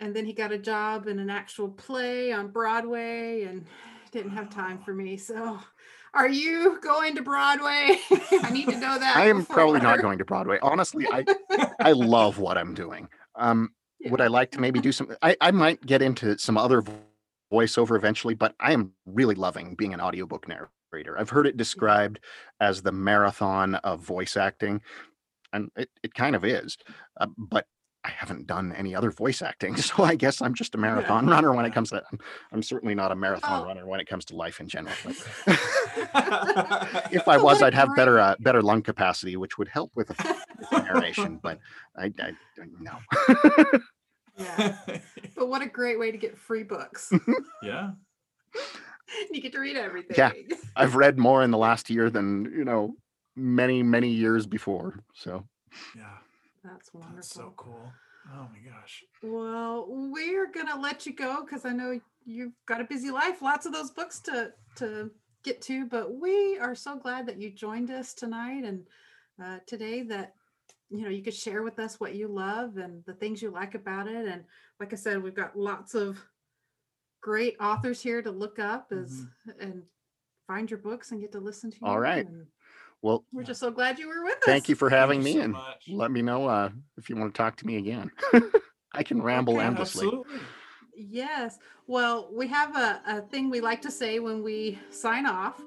[0.00, 3.66] And then he got a job in an actual play on Broadway and
[4.12, 5.16] didn't have time for me.
[5.16, 5.58] So
[6.14, 7.98] are you going to Broadway?
[8.42, 9.16] I need to know that.
[9.16, 10.58] I am probably not going to Broadway.
[10.62, 11.24] Honestly, I
[11.80, 13.08] I love what I'm doing.
[13.34, 13.70] Um,
[14.06, 15.14] would I like to maybe do some?
[15.22, 16.82] I I might get into some other
[17.52, 21.18] voiceover eventually, but I am really loving being an audiobook narrator.
[21.18, 22.20] I've heard it described
[22.60, 24.80] as the marathon of voice acting,
[25.52, 26.76] and it, it kind of is.
[27.20, 27.66] Uh, but
[28.06, 31.52] I haven't done any other voice acting, so I guess I'm just a marathon runner
[31.52, 32.02] when it comes to.
[32.12, 32.18] I'm,
[32.52, 33.66] I'm certainly not a marathon Oh.
[33.66, 34.94] runner when it comes to life in general.
[35.04, 39.58] but- if if I was, what a I'd have better uh, better lung capacity, which
[39.58, 41.38] would help with the narration.
[41.42, 41.58] But
[41.96, 42.98] I, I, I no.
[44.38, 44.76] Yeah.
[45.34, 47.10] But what a great way to get free books.
[47.62, 47.90] yeah.
[49.32, 50.14] you get to read everything.
[50.16, 50.32] Yeah,
[50.76, 52.94] I've read more in the last year than you know
[53.34, 55.00] many many years before.
[55.14, 55.44] So
[55.96, 56.04] Yeah.
[56.66, 57.16] That's wonderful.
[57.16, 57.92] That's so cool.
[58.34, 59.04] Oh my gosh.
[59.22, 63.66] Well, we're gonna let you go because I know you've got a busy life, lots
[63.66, 65.10] of those books to to
[65.44, 65.86] get to.
[65.86, 68.82] But we are so glad that you joined us tonight and
[69.42, 70.02] uh, today.
[70.02, 70.34] That
[70.90, 73.74] you know you could share with us what you love and the things you like
[73.74, 74.26] about it.
[74.26, 74.44] And
[74.80, 76.18] like I said, we've got lots of
[77.22, 79.24] great authors here to look up as
[79.60, 79.82] and
[80.46, 81.76] find your books and get to listen to.
[81.76, 81.86] Mm-hmm.
[81.86, 82.26] All you, right.
[82.26, 82.46] and
[83.02, 84.44] well, We're just so glad you were with us.
[84.44, 85.84] thank you for having you me so and much.
[85.88, 88.10] let me know uh, if you want to talk to me again.
[88.92, 89.66] I can ramble Okay.
[89.66, 90.06] endlessly.
[90.06, 90.38] Absolutely.
[90.96, 91.58] Yes.
[91.86, 95.60] Well, we have a, a thing we like to say when we sign off,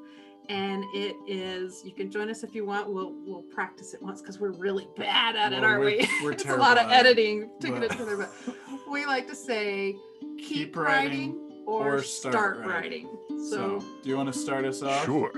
[0.50, 2.92] and it is you can join us if you want.
[2.92, 6.24] We'll we'll practice it once because we're really bad at it, aren't we're- we?
[6.26, 8.34] we're it's a lot of terrible at it, editing to get it together, but
[8.92, 9.96] we like to say
[10.38, 13.08] keep, Keep writing, writing or, or start, start writing.
[13.30, 15.06] So, So, do you want to start us off?
[15.06, 15.32] Sure.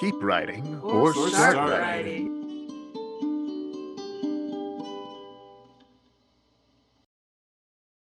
[0.00, 2.33] Keep writing or, or, start, start writing.